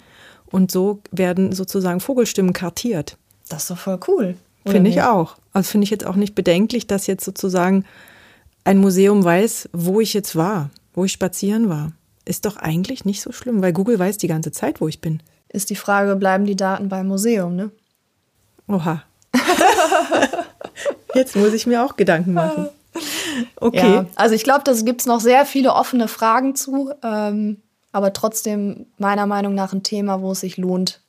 Und 0.46 0.72
so 0.72 1.02
werden 1.12 1.52
sozusagen 1.52 2.00
Vogelstimmen 2.00 2.52
kartiert. 2.52 3.16
Das 3.48 3.62
ist 3.62 3.70
doch 3.70 3.78
voll 3.78 4.00
cool. 4.08 4.34
Finde 4.66 4.90
ich 4.90 5.02
auch. 5.02 5.36
Also 5.52 5.70
finde 5.70 5.84
ich 5.84 5.90
jetzt 5.90 6.06
auch 6.06 6.16
nicht 6.16 6.34
bedenklich, 6.34 6.88
dass 6.88 7.06
jetzt 7.06 7.24
sozusagen 7.24 7.84
ein 8.64 8.78
Museum 8.78 9.22
weiß, 9.22 9.68
wo 9.72 10.00
ich 10.00 10.14
jetzt 10.14 10.34
war, 10.34 10.70
wo 10.94 11.04
ich 11.04 11.12
spazieren 11.12 11.68
war. 11.68 11.92
Ist 12.24 12.44
doch 12.44 12.56
eigentlich 12.56 13.04
nicht 13.04 13.20
so 13.20 13.30
schlimm, 13.30 13.62
weil 13.62 13.72
Google 13.72 14.00
weiß 14.00 14.16
die 14.16 14.26
ganze 14.26 14.50
Zeit, 14.50 14.80
wo 14.80 14.88
ich 14.88 15.00
bin 15.00 15.22
ist 15.54 15.70
die 15.70 15.76
Frage, 15.76 16.16
bleiben 16.16 16.44
die 16.44 16.56
Daten 16.56 16.88
beim 16.88 17.06
Museum, 17.06 17.54
ne? 17.54 17.70
Oha. 18.68 19.02
Jetzt 21.14 21.36
muss 21.36 21.52
ich 21.52 21.66
mir 21.66 21.84
auch 21.84 21.96
Gedanken 21.96 22.34
machen. 22.34 22.68
Okay. 23.56 23.92
Ja, 23.92 24.06
also 24.14 24.36
ich 24.36 24.44
glaube, 24.44 24.62
da 24.62 24.72
gibt 24.72 25.00
es 25.00 25.06
noch 25.08 25.18
sehr 25.18 25.46
viele 25.46 25.72
offene 25.72 26.06
Fragen 26.06 26.54
zu, 26.54 26.92
ähm, 27.02 27.56
aber 27.90 28.12
trotzdem 28.12 28.86
meiner 28.98 29.26
Meinung 29.26 29.56
nach 29.56 29.72
ein 29.72 29.82
Thema, 29.82 30.20
wo 30.20 30.30
es 30.30 30.40
sich 30.40 30.58
lohnt, 30.58 31.00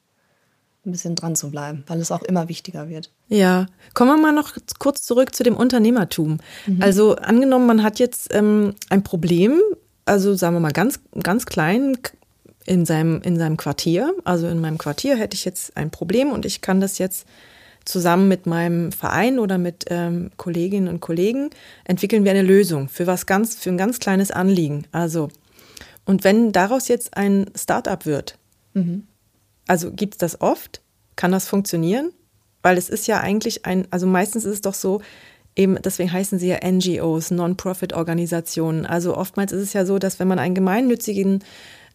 ein 0.84 0.92
bisschen 0.92 1.14
dran 1.14 1.36
zu 1.36 1.52
bleiben, 1.52 1.84
weil 1.86 2.00
es 2.00 2.12
auch 2.12 2.24
immer 2.24 2.50
wichtiger 2.50 2.90
wird. 2.90 3.12
Ja, 3.28 3.68
kommen 3.94 4.16
wir 4.16 4.18
mal 4.18 4.32
noch 4.32 4.54
kurz 4.80 5.04
zurück 5.04 5.36
zu 5.36 5.44
dem 5.44 5.56
Unternehmertum. 5.56 6.40
Mhm. 6.66 6.82
Also 6.82 7.18
angenommen, 7.18 7.68
man 7.68 7.84
hat 7.84 8.00
jetzt 8.00 8.34
ähm, 8.34 8.74
ein 8.90 9.04
Problem, 9.04 9.62
also 10.06 10.34
sagen 10.34 10.56
wir 10.56 10.62
mal 10.62 10.72
ganz, 10.72 11.00
ganz 11.22 11.46
klein, 11.46 11.98
in 12.66 12.86
seinem, 12.86 13.22
in 13.22 13.38
seinem 13.38 13.58
Quartier. 13.58 14.14
Also 14.24 14.48
in 14.48 14.60
meinem 14.60 14.78
Quartier 14.78 15.18
hätte 15.18 15.36
ich 15.36 15.46
jetzt 15.46 15.76
ein 15.78 15.92
Problem 15.92 16.32
und 16.32 16.46
ich 16.46 16.62
kann 16.62 16.82
das 16.82 16.98
jetzt 16.98 17.26
zusammen 17.86 18.28
mit 18.28 18.48
meinem 18.48 18.92
Verein 18.92 19.38
oder 19.38 19.58
mit 19.58 19.86
ähm, 19.90 20.32
Kolleginnen 20.38 20.88
und 20.88 21.00
Kollegen 21.00 21.52
entwickeln 21.84 22.24
wir 22.24 22.32
eine 22.32 22.42
Lösung 22.42 22.90
für 22.90 23.06
was 23.06 23.28
ganz, 23.28 23.56
für 23.56 23.70
ein 23.70 23.78
ganz 23.78 24.00
kleines 24.00 24.32
Anliegen. 24.32 24.88
Also, 24.92 25.30
und 26.04 26.24
wenn 26.24 26.52
daraus 26.52 26.88
jetzt 26.88 27.16
ein 27.16 27.50
Startup 27.56 28.06
wird, 28.06 28.38
mhm. 28.74 29.06
also 29.68 29.92
gibt 29.92 30.16
es 30.16 30.18
das 30.18 30.42
oft? 30.42 30.82
Kann 31.16 31.32
das 31.32 31.48
funktionieren? 31.48 32.12
Weil 32.64 32.78
es 32.78 32.90
ist 32.90 33.08
ja 33.08 33.20
eigentlich 33.20 33.66
ein, 33.66 33.88
also 33.92 34.08
meistens 34.08 34.46
ist 34.46 34.54
es 34.54 34.62
doch 34.62 34.74
so, 34.74 35.02
eben, 35.56 35.80
deswegen 35.82 36.12
heißen 36.12 36.40
sie 36.40 36.48
ja 36.48 36.60
NGOs, 36.68 37.30
Non-Profit-Organisationen. 37.30 38.88
Also 38.88 39.16
oftmals 39.16 39.52
ist 39.52 39.62
es 39.62 39.74
ja 39.74 39.86
so, 39.86 40.00
dass 40.00 40.20
wenn 40.20 40.28
man 40.28 40.40
einen 40.40 40.56
gemeinnützigen 40.56 41.44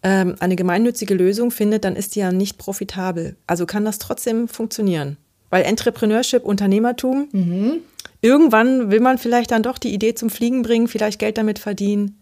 ähm, 0.03 0.37
eine 0.41 0.57
gemeinnützige 0.57 1.15
Lösung 1.15 1.51
findet, 1.51 1.85
dann 1.85 1.97
ist 1.97 2.15
die 2.15 2.21
ja 2.21 2.33
nicht 2.33 2.59
profitabel. 2.59 3.37
Also 3.47 3.67
kann 3.67 3.85
das 3.85 3.99
trotzdem 3.99 4.49
funktionieren. 4.49 5.17
Weil 5.51 5.65
Entrepreneurship, 5.65 6.45
Unternehmertum, 6.45 7.29
mhm. 7.33 7.81
irgendwann 8.21 8.91
will 8.91 9.01
man 9.01 9.19
vielleicht 9.19 9.51
dann 9.51 9.63
doch 9.63 9.79
die 9.79 9.93
Idee 9.93 10.15
zum 10.15 10.31
Fliegen 10.31 10.63
bringen, 10.63 10.89
vielleicht 10.89 11.19
Geld 11.19 11.39
damit 11.39 11.59
verdienen. 11.59 12.19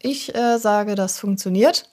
Ich 0.00 0.34
äh, 0.34 0.58
sage, 0.58 0.94
das 0.94 1.18
funktioniert. 1.18 1.88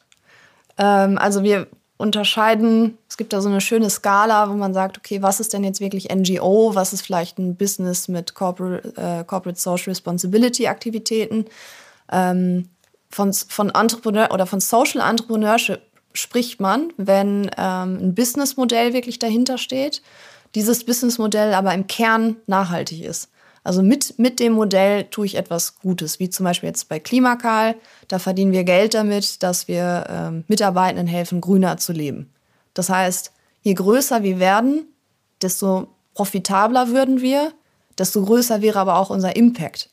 Ähm, 0.78 1.18
also 1.18 1.44
wir 1.44 1.68
unterscheiden, 1.98 2.98
es 3.08 3.18
gibt 3.18 3.32
da 3.32 3.42
so 3.42 3.50
eine 3.50 3.62
schöne 3.62 3.90
Skala, 3.90 4.50
wo 4.50 4.54
man 4.54 4.74
sagt, 4.74 4.98
okay, 4.98 5.22
was 5.22 5.40
ist 5.40 5.54
denn 5.54 5.64
jetzt 5.64 5.80
wirklich 5.80 6.14
NGO, 6.14 6.76
was 6.76 6.92
ist 6.92 7.02
vielleicht 7.02 7.40
ein 7.40 7.56
Business 7.56 8.10
mit 8.10 8.34
Corporate, 8.34 8.94
äh, 8.98 9.24
Corporate 9.24 9.60
Social 9.60 9.92
Responsibility 9.92 10.68
Aktivitäten. 10.68 11.46
Ähm, 12.12 12.68
von, 13.14 13.34
von 13.34 13.70
Entrepreneur 13.70 14.32
oder 14.32 14.46
von 14.46 14.60
Social 14.60 15.08
Entrepreneurship 15.08 15.82
spricht 16.14 16.60
man, 16.60 16.94
wenn 16.98 17.50
ähm, 17.58 17.98
ein 18.02 18.16
Businessmodell 18.16 18.94
wirklich 18.94 19.20
dahinter 19.20 19.58
steht, 19.58 20.02
dieses 20.56 20.86
Businessmodell 20.86 21.54
aber 21.54 21.74
im 21.74 21.88
Kern 21.88 22.38
nachhaltig 22.48 23.02
ist. 23.02 23.30
Also 23.64 23.82
mit, 23.82 24.20
mit 24.20 24.40
dem 24.40 24.54
Modell 24.54 25.06
tue 25.06 25.26
ich 25.26 25.36
etwas 25.36 25.80
Gutes, 25.80 26.20
wie 26.20 26.30
zum 26.30 26.44
Beispiel 26.44 26.68
jetzt 26.68 26.90
bei 26.90 27.00
Klimakal. 27.00 27.76
Da 28.10 28.20
verdienen 28.20 28.52
wir 28.52 28.66
Geld 28.66 28.94
damit, 28.94 29.42
dass 29.42 29.68
wir 29.68 30.06
ähm, 30.10 30.44
Mitarbeitenden 30.48 31.08
helfen, 31.08 31.40
grüner 31.40 31.78
zu 31.78 31.94
leben. 31.94 32.32
Das 32.74 32.90
heißt, 32.90 33.32
je 33.62 33.74
größer 33.74 34.22
wir 34.24 34.40
werden, 34.40 34.86
desto 35.42 35.88
profitabler 36.14 36.90
würden 36.90 37.22
wir, 37.22 37.54
desto 37.98 38.24
größer 38.24 38.62
wäre 38.62 38.80
aber 38.80 38.98
auch 38.98 39.10
unser 39.10 39.36
Impact. 39.36 39.90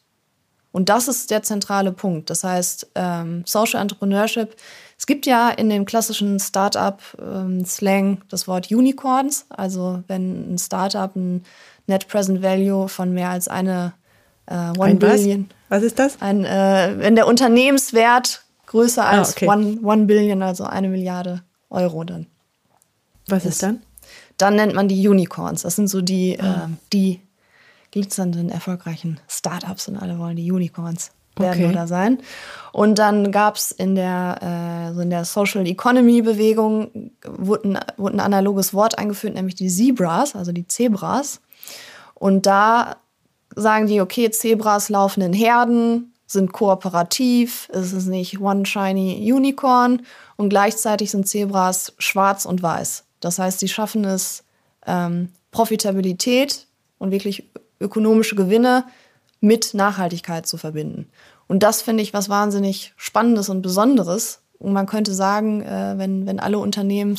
Und 0.72 0.88
das 0.88 1.08
ist 1.08 1.30
der 1.30 1.42
zentrale 1.42 1.92
Punkt. 1.92 2.30
Das 2.30 2.44
heißt, 2.44 2.90
ähm, 2.94 3.42
Social 3.44 3.80
Entrepreneurship, 3.80 4.54
es 4.96 5.06
gibt 5.06 5.26
ja 5.26 5.50
in 5.50 5.68
dem 5.68 5.84
klassischen 5.84 6.38
Startup-Slang 6.38 8.06
ähm, 8.06 8.18
das 8.28 8.46
Wort 8.46 8.70
Unicorns. 8.70 9.46
Also 9.48 10.02
wenn 10.06 10.54
ein 10.54 10.58
Startup 10.58 11.14
ein 11.16 11.44
Net 11.86 12.06
Present 12.06 12.42
Value 12.42 12.88
von 12.88 13.12
mehr 13.12 13.30
als 13.30 13.48
eine 13.48 13.94
äh, 14.46 14.54
One 14.78 14.90
ein 14.90 14.98
Billion. 14.98 15.50
Was? 15.68 15.78
was? 15.78 15.82
ist 15.84 15.98
das? 15.98 16.20
Ein, 16.20 16.44
äh, 16.44 16.94
wenn 16.98 17.16
der 17.16 17.26
Unternehmenswert 17.26 18.44
größer 18.66 19.04
ah, 19.04 19.10
als 19.10 19.30
ah, 19.30 19.32
okay. 19.32 19.48
one, 19.48 19.78
one 19.82 20.04
Billion, 20.06 20.42
also 20.42 20.64
eine 20.64 20.88
Milliarde 20.88 21.42
Euro 21.70 22.04
dann. 22.04 22.26
Was 23.26 23.44
ist, 23.44 23.54
ist 23.54 23.62
dann? 23.62 23.82
Dann 24.36 24.56
nennt 24.56 24.74
man 24.74 24.86
die 24.86 25.08
Unicorns. 25.08 25.62
Das 25.62 25.76
sind 25.76 25.88
so 25.88 26.00
die, 26.00 26.38
ah. 26.40 26.64
äh, 26.64 26.68
die 26.92 27.20
glitzernden, 27.90 28.50
erfolgreichen 28.50 29.20
Startups 29.28 29.88
und 29.88 29.96
alle 29.96 30.18
wollen 30.18 30.36
die 30.36 30.50
Unicorns 30.50 31.10
werden 31.36 31.64
okay. 31.64 31.72
oder 31.72 31.86
sein. 31.86 32.18
Und 32.72 32.98
dann 32.98 33.32
gab 33.32 33.56
es 33.56 33.70
in 33.70 33.94
der, 33.94 34.90
äh, 34.90 34.94
so 34.94 35.00
in 35.00 35.10
der 35.10 35.24
Social 35.24 35.66
Economy 35.66 36.22
Bewegung 36.22 37.12
wurde 37.24 37.70
ein, 37.70 37.78
wurde 37.96 38.16
ein 38.16 38.20
analoges 38.20 38.74
Wort 38.74 38.98
eingeführt, 38.98 39.34
nämlich 39.34 39.54
die 39.54 39.68
Zebras, 39.68 40.34
also 40.34 40.52
die 40.52 40.66
Zebras. 40.66 41.40
Und 42.14 42.46
da 42.46 42.96
sagen 43.54 43.86
die, 43.86 44.00
okay, 44.00 44.30
Zebras 44.30 44.88
laufen 44.88 45.22
in 45.22 45.32
Herden, 45.32 46.12
sind 46.26 46.52
kooperativ, 46.52 47.68
es 47.72 47.92
ist 47.92 48.06
nicht 48.06 48.40
one 48.40 48.64
shiny 48.64 49.32
unicorn 49.32 50.02
und 50.36 50.48
gleichzeitig 50.48 51.10
sind 51.10 51.26
Zebras 51.26 51.92
schwarz 51.98 52.44
und 52.44 52.62
weiß. 52.62 53.04
Das 53.18 53.38
heißt, 53.38 53.58
sie 53.58 53.68
schaffen 53.68 54.04
es, 54.04 54.44
ähm, 54.86 55.30
Profitabilität 55.50 56.68
und 56.98 57.10
wirklich 57.10 57.50
ökonomische 57.80 58.36
Gewinne 58.36 58.84
mit 59.40 59.74
Nachhaltigkeit 59.74 60.46
zu 60.46 60.58
verbinden. 60.58 61.08
Und 61.48 61.62
das 61.62 61.82
finde 61.82 62.02
ich 62.02 62.14
was 62.14 62.28
wahnsinnig 62.28 62.92
Spannendes 62.96 63.48
und 63.48 63.62
Besonderes. 63.62 64.40
Und 64.58 64.72
man 64.72 64.86
könnte 64.86 65.14
sagen, 65.14 65.62
äh, 65.62 65.94
wenn, 65.96 66.26
wenn 66.26 66.38
alle 66.38 66.58
Unternehmen 66.58 67.18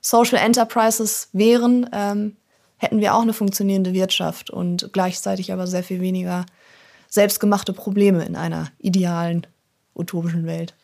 Social 0.00 0.38
Enterprises 0.38 1.28
wären, 1.32 1.88
ähm, 1.92 2.36
hätten 2.76 3.00
wir 3.00 3.14
auch 3.14 3.22
eine 3.22 3.32
funktionierende 3.32 3.92
Wirtschaft 3.92 4.50
und 4.50 4.90
gleichzeitig 4.92 5.52
aber 5.52 5.66
sehr 5.66 5.82
viel 5.82 6.00
weniger 6.00 6.44
selbstgemachte 7.08 7.72
Probleme 7.72 8.24
in 8.24 8.36
einer 8.36 8.68
idealen, 8.78 9.46
utopischen 9.94 10.46
Welt. 10.46 10.74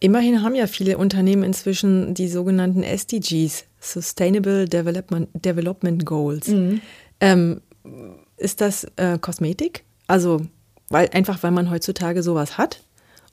Immerhin 0.00 0.42
haben 0.42 0.54
ja 0.54 0.66
viele 0.66 0.98
Unternehmen 0.98 1.42
inzwischen 1.42 2.14
die 2.14 2.28
sogenannten 2.28 2.82
SDGs, 2.82 3.64
Sustainable 3.80 4.66
Development, 4.66 5.28
Development 5.34 6.04
Goals. 6.06 6.48
Mhm. 6.48 6.80
Ähm, 7.20 7.60
ist 8.40 8.60
das 8.60 8.84
äh, 8.96 9.18
Kosmetik? 9.18 9.84
Also 10.06 10.40
weil, 10.90 11.08
einfach, 11.12 11.42
weil 11.42 11.52
man 11.52 11.70
heutzutage 11.70 12.22
sowas 12.22 12.58
hat? 12.58 12.82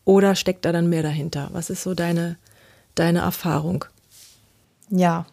Oder 0.06 0.36
steckt 0.36 0.63
da 0.63 0.72
dann 0.72 0.88
mehr 0.88 1.04
dahinter? 1.04 1.50
Was 1.52 1.70
ist 1.70 1.84
so 1.84 1.93
deine, 1.93 2.38
deine 2.96 3.20
Erfahrung? 3.20 3.84
Ja, 4.89 5.26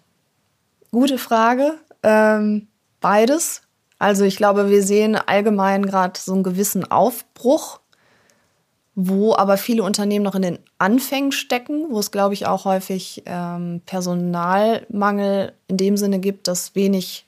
gute 0.91 1.19
Frage. 1.19 1.75
Ähm, 2.03 2.67
beides. 3.01 3.63
Also 3.99 4.25
ich 4.25 4.37
glaube, 4.37 4.71
wir 4.71 4.83
sehen 4.83 5.15
allgemein 5.15 5.87
gerade 5.87 6.19
so 6.19 6.33
einen 6.33 6.43
gewissen 6.43 6.91
Aufbruch, 6.91 7.81
wo 8.97 9.37
aber 9.37 9.57
viele 9.57 9.83
Unternehmen 9.83 10.25
noch 10.25 10.35
in 10.35 10.43
den 10.43 10.59
Anfängen 10.79 11.31
stecken, 11.31 11.87
wo 11.91 11.99
es, 11.99 12.11
glaube 12.11 12.35
ich, 12.35 12.47
auch 12.47 12.65
häufig 12.65 13.23
ähm, 13.27 13.83
Personalmangel 13.87 15.53
in 15.69 15.77
dem 15.77 15.97
Sinne 15.97 16.19
gibt, 16.19 16.49
dass 16.49 16.75
wenig 16.75 17.24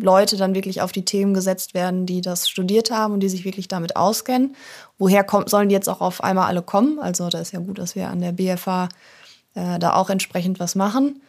Leute 0.00 0.36
dann 0.36 0.54
wirklich 0.54 0.82
auf 0.82 0.92
die 0.92 1.04
Themen 1.04 1.34
gesetzt 1.34 1.74
werden, 1.74 2.06
die 2.06 2.20
das 2.20 2.48
studiert 2.48 2.90
haben 2.90 3.14
und 3.14 3.20
die 3.20 3.28
sich 3.28 3.44
wirklich 3.44 3.68
damit 3.68 3.96
auskennen. 3.96 4.54
Woher 4.98 5.24
kommt, 5.24 5.48
sollen 5.48 5.68
die 5.68 5.74
jetzt 5.74 5.88
auch 5.88 6.00
auf 6.00 6.22
einmal 6.22 6.46
alle 6.46 6.62
kommen? 6.62 6.98
Also 6.98 7.28
da 7.28 7.40
ist 7.40 7.52
ja 7.52 7.60
gut, 7.60 7.78
dass 7.78 7.94
wir 7.94 8.08
an 8.08 8.20
der 8.20 8.32
BFA 8.32 8.88
äh, 9.54 9.78
da 9.78 9.94
auch 9.94 10.10
entsprechend 10.10 10.60
was 10.60 10.74
machen. 10.74 11.20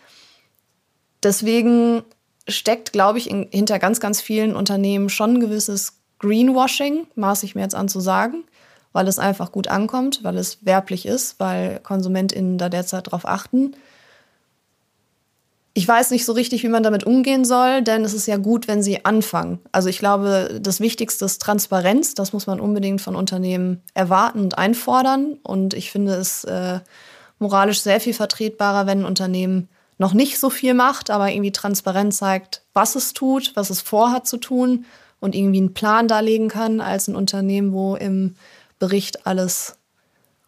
Deswegen 1.24 2.04
steckt, 2.48 2.94
glaube 2.94 3.18
ich, 3.18 3.30
in, 3.30 3.48
hinter 3.52 3.80
ganz, 3.80 4.00
ganz 4.00 4.22
vielen 4.22 4.56
Unternehmen 4.56 5.10
schon 5.10 5.36
ein 5.36 5.40
gewisses 5.40 5.94
Greenwashing, 6.20 7.08
maße 7.16 7.46
ich 7.46 7.56
mir 7.56 7.62
jetzt 7.62 7.76
an 7.76 7.88
zu 7.88 8.00
sagen, 8.00 8.44
weil 8.92 9.08
es 9.08 9.20
einfach 9.20 9.52
gut 9.52 9.68
ankommt, 9.68 10.24
weil 10.24 10.38
es 10.38 10.66
werblich 10.66 11.06
ist, 11.06 11.40
weil 11.40 11.80
KonsumentInnen 11.80 12.58
da 12.58 12.70
derzeit 12.70 13.12
drauf 13.12 13.26
achten. 13.26 13.76
Ich 15.80 15.88
weiß 15.88 16.12
nicht 16.12 16.26
so 16.26 16.34
richtig, 16.34 16.62
wie 16.64 16.68
man 16.68 16.84
damit 16.84 17.06
umgehen 17.06 17.46
soll, 17.46 17.82
denn 17.82 18.04
es 18.04 18.14
ist 18.14 18.28
ja 18.28 18.36
gut, 18.36 18.68
wenn 18.68 18.84
sie 18.84 19.06
anfangen. 19.06 19.60
Also 19.72 19.88
ich 19.88 19.98
glaube, 19.98 20.60
das 20.62 20.82
Wichtigste 20.82 21.24
ist 21.24 21.42
Transparenz. 21.42 22.16
Das 22.16 22.34
muss 22.34 22.48
man 22.48 22.60
unbedingt 22.60 23.00
von 23.00 23.16
Unternehmen 23.16 23.82
erwarten 23.94 24.42
und 24.42 24.58
einfordern. 24.58 25.38
Und 25.42 25.74
ich 25.74 25.90
finde 25.90 26.16
es 26.16 26.44
äh, 26.44 26.82
moralisch 27.38 27.80
sehr 27.80 28.02
viel 28.02 28.14
vertretbarer, 28.14 28.88
wenn 28.88 29.04
ein 29.04 29.06
Unternehmen 29.06 29.70
noch 29.98 30.14
nicht 30.14 30.38
so 30.38 30.50
viel 30.50 30.74
macht, 30.74 31.10
aber 31.12 31.32
irgendwie 31.32 31.54
transparent 31.54 32.14
zeigt, 32.14 32.62
was 32.74 32.96
es 32.96 33.14
tut, 33.14 33.54
was 33.56 33.70
es 33.70 33.80
vorhat 33.80 34.28
zu 34.28 34.36
tun 34.36 34.84
und 35.22 35.34
irgendwie 35.34 35.60
einen 35.60 35.74
Plan 35.74 36.10
darlegen 36.10 36.50
kann, 36.50 36.82
als 36.82 37.08
ein 37.08 37.16
Unternehmen, 37.16 37.72
wo 37.72 37.96
im 37.96 38.36
Bericht 38.80 39.26
alles 39.26 39.78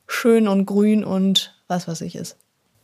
schön 0.07 0.49
und 0.49 0.65
grün 0.65 1.05
und 1.05 1.55
was 1.69 1.87
weiß 1.87 2.01
ich 2.01 2.17
ist. 2.17 2.35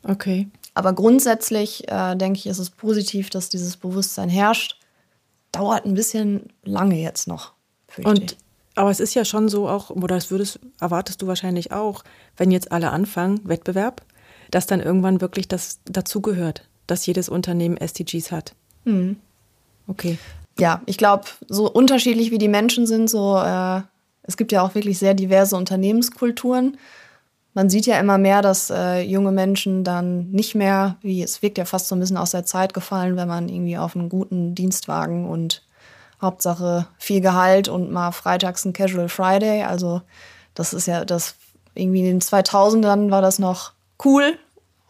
Okay. 0.04 0.48
Aber 0.78 0.94
grundsätzlich 0.94 1.90
äh, 1.92 2.16
denke 2.16 2.38
ich, 2.38 2.46
ist 2.46 2.60
es 2.60 2.70
positiv, 2.70 3.32
dass 3.32 3.50
dieses 3.50 3.78
Bewusstsein 3.78 4.30
herrscht. 4.30 4.80
Dauert 5.52 5.86
ein 5.86 5.96
bisschen 5.96 6.54
lange 6.64 7.02
jetzt 7.02 7.28
noch. 7.28 7.54
Und 8.04 8.38
aber 8.76 8.92
es 8.92 9.00
ist 9.00 9.16
ja 9.16 9.26
schon 9.26 9.50
so 9.50 9.68
auch, 9.68 9.90
oder 9.90 10.14
das 10.14 10.30
würdest, 10.30 10.60
erwartest 10.80 11.24
du 11.24 11.26
wahrscheinlich 11.26 11.72
auch, 11.72 12.04
wenn 12.36 12.52
jetzt 12.52 12.72
alle 12.72 12.92
anfangen, 12.92 13.42
Wettbewerb, 13.44 14.04
dass 14.52 14.68
dann 14.68 14.80
irgendwann 14.80 15.20
wirklich 15.20 15.48
das 15.48 15.80
dazugehört, 15.86 16.64
dass 16.86 17.04
jedes 17.08 17.28
Unternehmen 17.28 17.78
SDGs 17.78 18.32
hat. 18.32 18.54
Mhm. 18.86 19.18
Okay. 19.88 20.20
Ja, 20.60 20.84
ich 20.86 21.00
glaube, 21.00 21.24
so 21.48 21.72
unterschiedlich 21.72 22.30
wie 22.30 22.38
die 22.38 22.48
Menschen 22.48 22.86
sind, 22.86 23.10
so 23.10 23.36
äh, 23.40 23.82
es 24.22 24.38
gibt 24.38 24.52
ja 24.52 24.62
auch 24.62 24.76
wirklich 24.76 25.00
sehr 25.00 25.16
diverse 25.16 25.56
Unternehmenskulturen. 25.56 26.78
Man 27.58 27.72
sieht 27.72 27.88
ja 27.88 28.00
immer 28.00 28.20
mehr, 28.20 28.44
dass 28.44 28.70
äh, 28.70 29.02
junge 29.02 29.32
Menschen 29.32 29.84
dann 29.84 30.30
nicht 30.30 30.54
mehr, 30.54 30.98
wie 31.02 31.24
es 31.24 31.42
wirkt 31.42 31.58
ja 31.58 31.66
fast 31.66 31.88
so 31.88 31.96
ein 31.96 32.00
bisschen 32.00 32.16
aus 32.16 32.30
der 32.30 32.46
Zeit 32.46 32.76
gefallen, 32.76 33.18
wenn 33.18 33.28
man 33.28 33.50
irgendwie 33.50 33.80
auf 33.80 33.96
einen 33.96 34.10
guten 34.10 34.54
Dienstwagen 34.54 35.28
und 35.28 35.64
Hauptsache 36.22 36.86
viel 37.00 37.20
Gehalt 37.20 37.68
und 37.68 37.92
mal 37.92 38.12
freitags 38.12 38.64
ein 38.64 38.74
Casual 38.74 39.10
Friday. 39.10 39.64
Also 39.64 40.04
das 40.54 40.72
ist 40.72 40.86
ja 40.86 41.04
das 41.04 41.34
irgendwie 41.74 42.02
in 42.02 42.06
den 42.06 42.22
2000ern 42.22 43.10
war 43.10 43.24
das 43.24 43.40
noch 43.40 43.72
cool. 44.06 44.38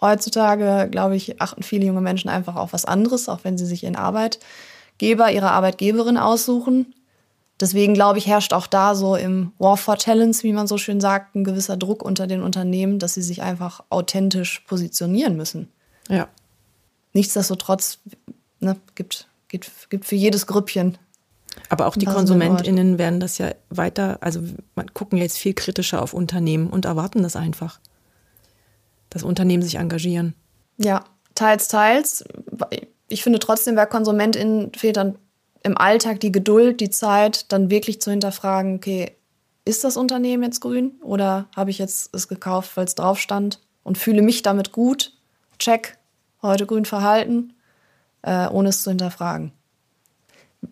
Heutzutage, 0.02 0.90
glaube 0.92 1.16
ich, 1.16 1.42
achten 1.42 1.64
viele 1.64 1.86
junge 1.86 2.02
Menschen 2.02 2.30
einfach 2.30 2.58
auf 2.58 2.74
was 2.74 2.84
anderes, 2.84 3.30
auch 3.30 3.46
wenn 3.46 3.58
sie 3.58 3.66
sich 3.66 3.86
ihren 3.86 3.96
Arbeitgeber, 3.96 5.32
ihre 5.32 5.52
Arbeitgeberin 5.52 6.18
aussuchen. 6.18 6.94
Deswegen, 7.60 7.94
glaube 7.94 8.20
ich, 8.20 8.28
herrscht 8.28 8.54
auch 8.54 8.68
da 8.68 8.94
so 8.94 9.16
im 9.16 9.52
War 9.58 9.78
for 9.78 9.98
Talents, 9.98 10.44
wie 10.44 10.54
man 10.54 10.68
so 10.68 10.78
schön 10.78 11.02
sagt, 11.02 11.36
ein 11.36 11.44
gewisser 11.44 11.76
Druck 11.76 12.04
unter 12.04 12.28
den 12.28 12.44
Unternehmen, 12.44 13.00
dass 13.00 13.16
sie 13.16 13.24
sich 13.24 13.42
einfach 13.42 13.84
authentisch 13.90 14.60
positionieren 14.68 15.36
müssen. 15.36 15.72
Ja. 16.08 16.28
Nichtsdestotrotz 17.14 18.00
ne, 18.60 18.78
gibt, 18.94 19.28
gibt, 19.48 19.90
gibt 19.90 20.06
für 20.06 20.16
jedes 20.16 20.46
Grüppchen 20.46 21.00
aber 21.70 21.88
auch 21.88 21.96
die 21.96 22.06
KonsumentInnen 22.06 22.98
werden 22.98 23.20
das 23.20 23.38
ja 23.38 23.52
weiter, 23.70 24.18
also 24.22 24.42
man 24.76 24.94
gucken 24.94 25.18
jetzt 25.18 25.38
viel 25.38 25.54
kritischer 25.54 26.02
auf 26.02 26.14
Unternehmen 26.14 26.70
und 26.70 26.86
erwarten 26.86 27.24
das 27.24 27.36
einfach, 27.36 27.80
dass 29.10 29.24
Unternehmen 29.24 29.64
sich 29.64 29.76
engagieren. 29.76 30.34
Ja, 30.78 31.04
teils, 31.36 31.68
teils. 31.68 32.24
Ich 33.10 33.24
finde 33.24 33.40
trotzdem, 33.40 33.76
bei 33.76 33.86
KonsumentInnen 33.86 34.74
fehlt 34.74 34.98
dann 34.98 35.18
im 35.68 35.78
Alltag 35.78 36.22
die 36.22 36.32
Geduld, 36.32 36.80
die 36.80 36.90
Zeit, 36.90 37.52
dann 37.52 37.70
wirklich 37.70 38.02
zu 38.02 38.10
hinterfragen, 38.10 38.76
okay, 38.76 39.12
ist 39.66 39.84
das 39.84 39.98
Unternehmen 39.98 40.44
jetzt 40.44 40.62
grün 40.62 40.94
oder 41.02 41.48
habe 41.56 41.70
ich 41.70 41.78
jetzt 41.78 42.16
es 42.16 42.30
gekauft, 42.30 42.78
weil 42.78 42.86
es 42.86 42.96
drauf 42.96 43.20
stand 43.20 43.60
und 43.84 43.98
fühle 43.98 44.22
mich 44.22 44.42
damit 44.42 44.72
gut? 44.72 45.12
Check, 45.60 45.98
heute 46.42 46.66
grün 46.66 46.86
verhalten, 46.86 47.54
äh, 48.22 48.48
ohne 48.48 48.70
es 48.70 48.82
zu 48.82 48.92
hinterfragen. 48.92 49.52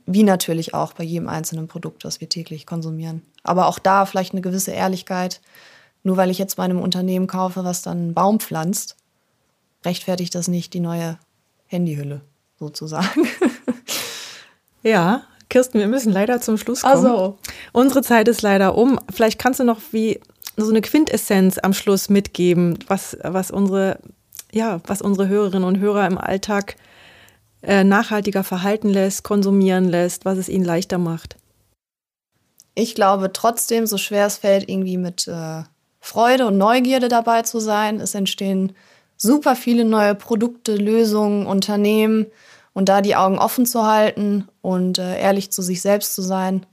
Wie 0.06 0.24
natürlich 0.24 0.74
auch 0.74 0.94
bei 0.94 1.04
jedem 1.04 1.28
einzelnen 1.28 1.68
Produkt, 1.68 2.06
das 2.06 2.22
wir 2.22 2.30
täglich 2.30 2.66
konsumieren. 2.66 3.22
Aber 3.44 3.68
auch 3.68 3.80
da 3.80 4.06
vielleicht 4.06 4.32
eine 4.32 4.42
gewisse 4.42 4.72
Ehrlichkeit. 4.72 5.42
Nur 6.04 6.16
weil 6.18 6.32
ich 6.32 6.38
jetzt 6.38 6.56
bei 6.56 6.64
einem 6.64 6.80
Unternehmen 6.80 7.28
kaufe, 7.28 7.64
was 7.66 7.82
dann 7.82 7.98
einen 7.98 8.14
Baum 8.14 8.40
pflanzt, 8.40 8.96
rechtfertigt 9.84 10.34
das 10.36 10.48
nicht 10.48 10.74
die 10.74 10.80
neue 10.80 11.20
Handyhülle 11.68 12.22
sozusagen. 12.58 13.28
Ja, 14.86 15.24
Kirsten, 15.50 15.80
wir 15.80 15.88
müssen 15.88 16.14
leider 16.14 16.40
zum 16.42 16.58
Schluss 16.58 16.84
kommen. 16.84 16.94
Also. 16.94 17.40
Unsere 17.74 18.04
Zeit 18.04 18.28
ist 18.28 18.44
leider 18.44 18.78
um. 18.78 19.00
Vielleicht 19.12 19.40
kannst 19.40 19.60
du 19.60 19.64
noch 19.64 19.80
wie 19.92 20.22
so 20.58 20.70
eine 20.70 20.82
Quintessenz 20.82 21.58
am 21.58 21.74
Schluss 21.74 22.08
mitgeben, 22.10 22.78
was, 22.88 23.18
was 23.24 23.50
unsere, 23.50 24.00
ja, 24.52 24.80
was 24.86 25.02
unsere 25.02 25.28
Hörerinnen 25.28 25.68
und 25.68 25.80
Hörer 25.80 26.06
im 26.06 26.20
Alltag 26.20 26.76
äh, 27.64 27.84
nachhaltiger 27.84 28.44
verhalten 28.44 28.90
lässt, 28.90 29.24
konsumieren 29.24 29.90
lässt, 29.90 30.24
was 30.24 30.38
es 30.38 30.50
ihnen 30.50 30.66
leichter 30.66 31.00
macht? 31.00 31.36
Ich 32.76 32.94
glaube 32.94 33.34
trotzdem, 33.34 33.88
so 33.88 33.98
schwer 33.98 34.28
es 34.28 34.38
fällt, 34.38 34.70
irgendwie 34.70 34.98
mit 34.98 35.28
äh, 35.28 35.64
Freude 36.00 36.46
und 36.46 36.60
Neugierde 36.60 37.08
dabei 37.08 37.42
zu 37.42 37.60
sein. 37.60 38.00
Es 38.00 38.14
entstehen 38.14 38.76
super 39.18 39.56
viele 39.56 39.84
neue 39.84 40.14
Produkte, 40.14 40.76
Lösungen, 40.76 41.48
Unternehmen 41.48 42.28
und 42.76 42.90
da 42.90 43.02
die 43.02 43.16
Augen 43.16 43.40
offen 43.40 43.66
zu 43.66 43.88
halten 43.88 44.50
und 44.62 45.00
äh, 45.00 45.18
ehrlich 45.18 45.50
zu 45.50 45.62
sich 45.62 45.82
selbst 45.82 46.14
zu 46.14 46.22
sein, 46.22 46.66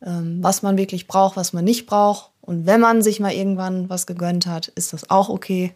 ähm, 0.00 0.38
was 0.40 0.62
man 0.62 0.78
wirklich 0.78 1.08
braucht, 1.08 1.36
was 1.36 1.52
man 1.52 1.64
nicht 1.64 1.86
braucht. 1.86 2.30
Und 2.40 2.66
wenn 2.66 2.80
man 2.80 3.02
sich 3.02 3.18
mal 3.18 3.32
irgendwann 3.32 3.90
was 3.90 4.06
gegönnt 4.06 4.46
hat, 4.46 4.68
ist 4.68 4.92
das 4.92 5.10
auch 5.10 5.28
okay. 5.28 5.74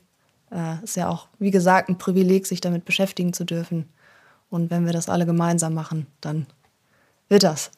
Äh, 0.52 0.82
ist 0.84 0.96
ja 0.96 1.08
auch, 1.08 1.26
wie 1.40 1.50
gesagt, 1.50 1.88
ein 1.88 1.98
Privileg, 1.98 2.46
sich 2.46 2.60
damit 2.60 2.84
beschäftigen 2.84 3.32
zu 3.32 3.44
dürfen. 3.44 3.88
Und 4.48 4.70
wenn 4.70 4.86
wir 4.86 4.92
das 4.92 5.08
alle 5.08 5.26
gemeinsam 5.26 5.74
machen, 5.74 6.06
dann 6.20 6.46
wird 7.28 7.42
das. 7.42 7.72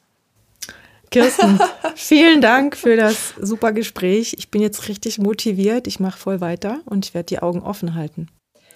Kirsten, 1.09 1.59
vielen 1.95 2.41
Dank 2.41 2.77
für 2.77 2.95
das 2.95 3.33
super 3.41 3.71
Gespräch. 3.71 4.35
Ich 4.37 4.51
bin 4.51 4.61
jetzt 4.61 4.87
richtig 4.87 5.17
motiviert. 5.17 5.87
Ich 5.87 5.99
mache 5.99 6.19
voll 6.19 6.41
weiter 6.41 6.81
und 6.85 7.07
ich 7.07 7.15
werde 7.15 7.25
die 7.25 7.39
Augen 7.39 7.61
offen 7.61 7.95
halten. 7.95 8.27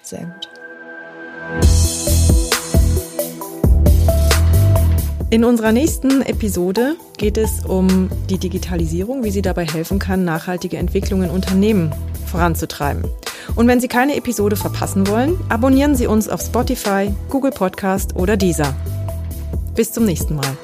Sehr 0.02 0.26
gut. 0.26 0.50
In 5.32 5.44
unserer 5.44 5.72
nächsten 5.72 6.24
Episode 6.24 6.96
geht 7.18 7.38
es 7.38 7.64
um 7.64 8.10
die 8.32 8.40
Digitalisierung, 8.40 9.24
wie 9.24 9.30
sie 9.30 9.44
dabei 9.44 9.68
helfen 9.68 10.00
kann, 10.00 10.26
nachhaltige 10.26 10.78
Entwicklung 10.78 11.22
in 11.22 11.30
Unternehmen 11.30 11.94
voranzutreiben. 12.26 13.04
Und 13.56 13.68
wenn 13.68 13.80
Sie 13.80 13.88
keine 13.88 14.16
Episode 14.16 14.56
verpassen 14.56 15.08
wollen, 15.08 15.40
abonnieren 15.50 15.96
Sie 15.96 16.08
uns 16.08 16.30
auf 16.30 16.42
Spotify, 16.42 17.12
Google 17.30 17.52
Podcast 17.52 18.16
oder 18.16 18.38
Deezer. 18.38 18.76
Bis 19.76 19.92
zum 19.92 20.06
nächsten 20.06 20.36
Mal. 20.36 20.58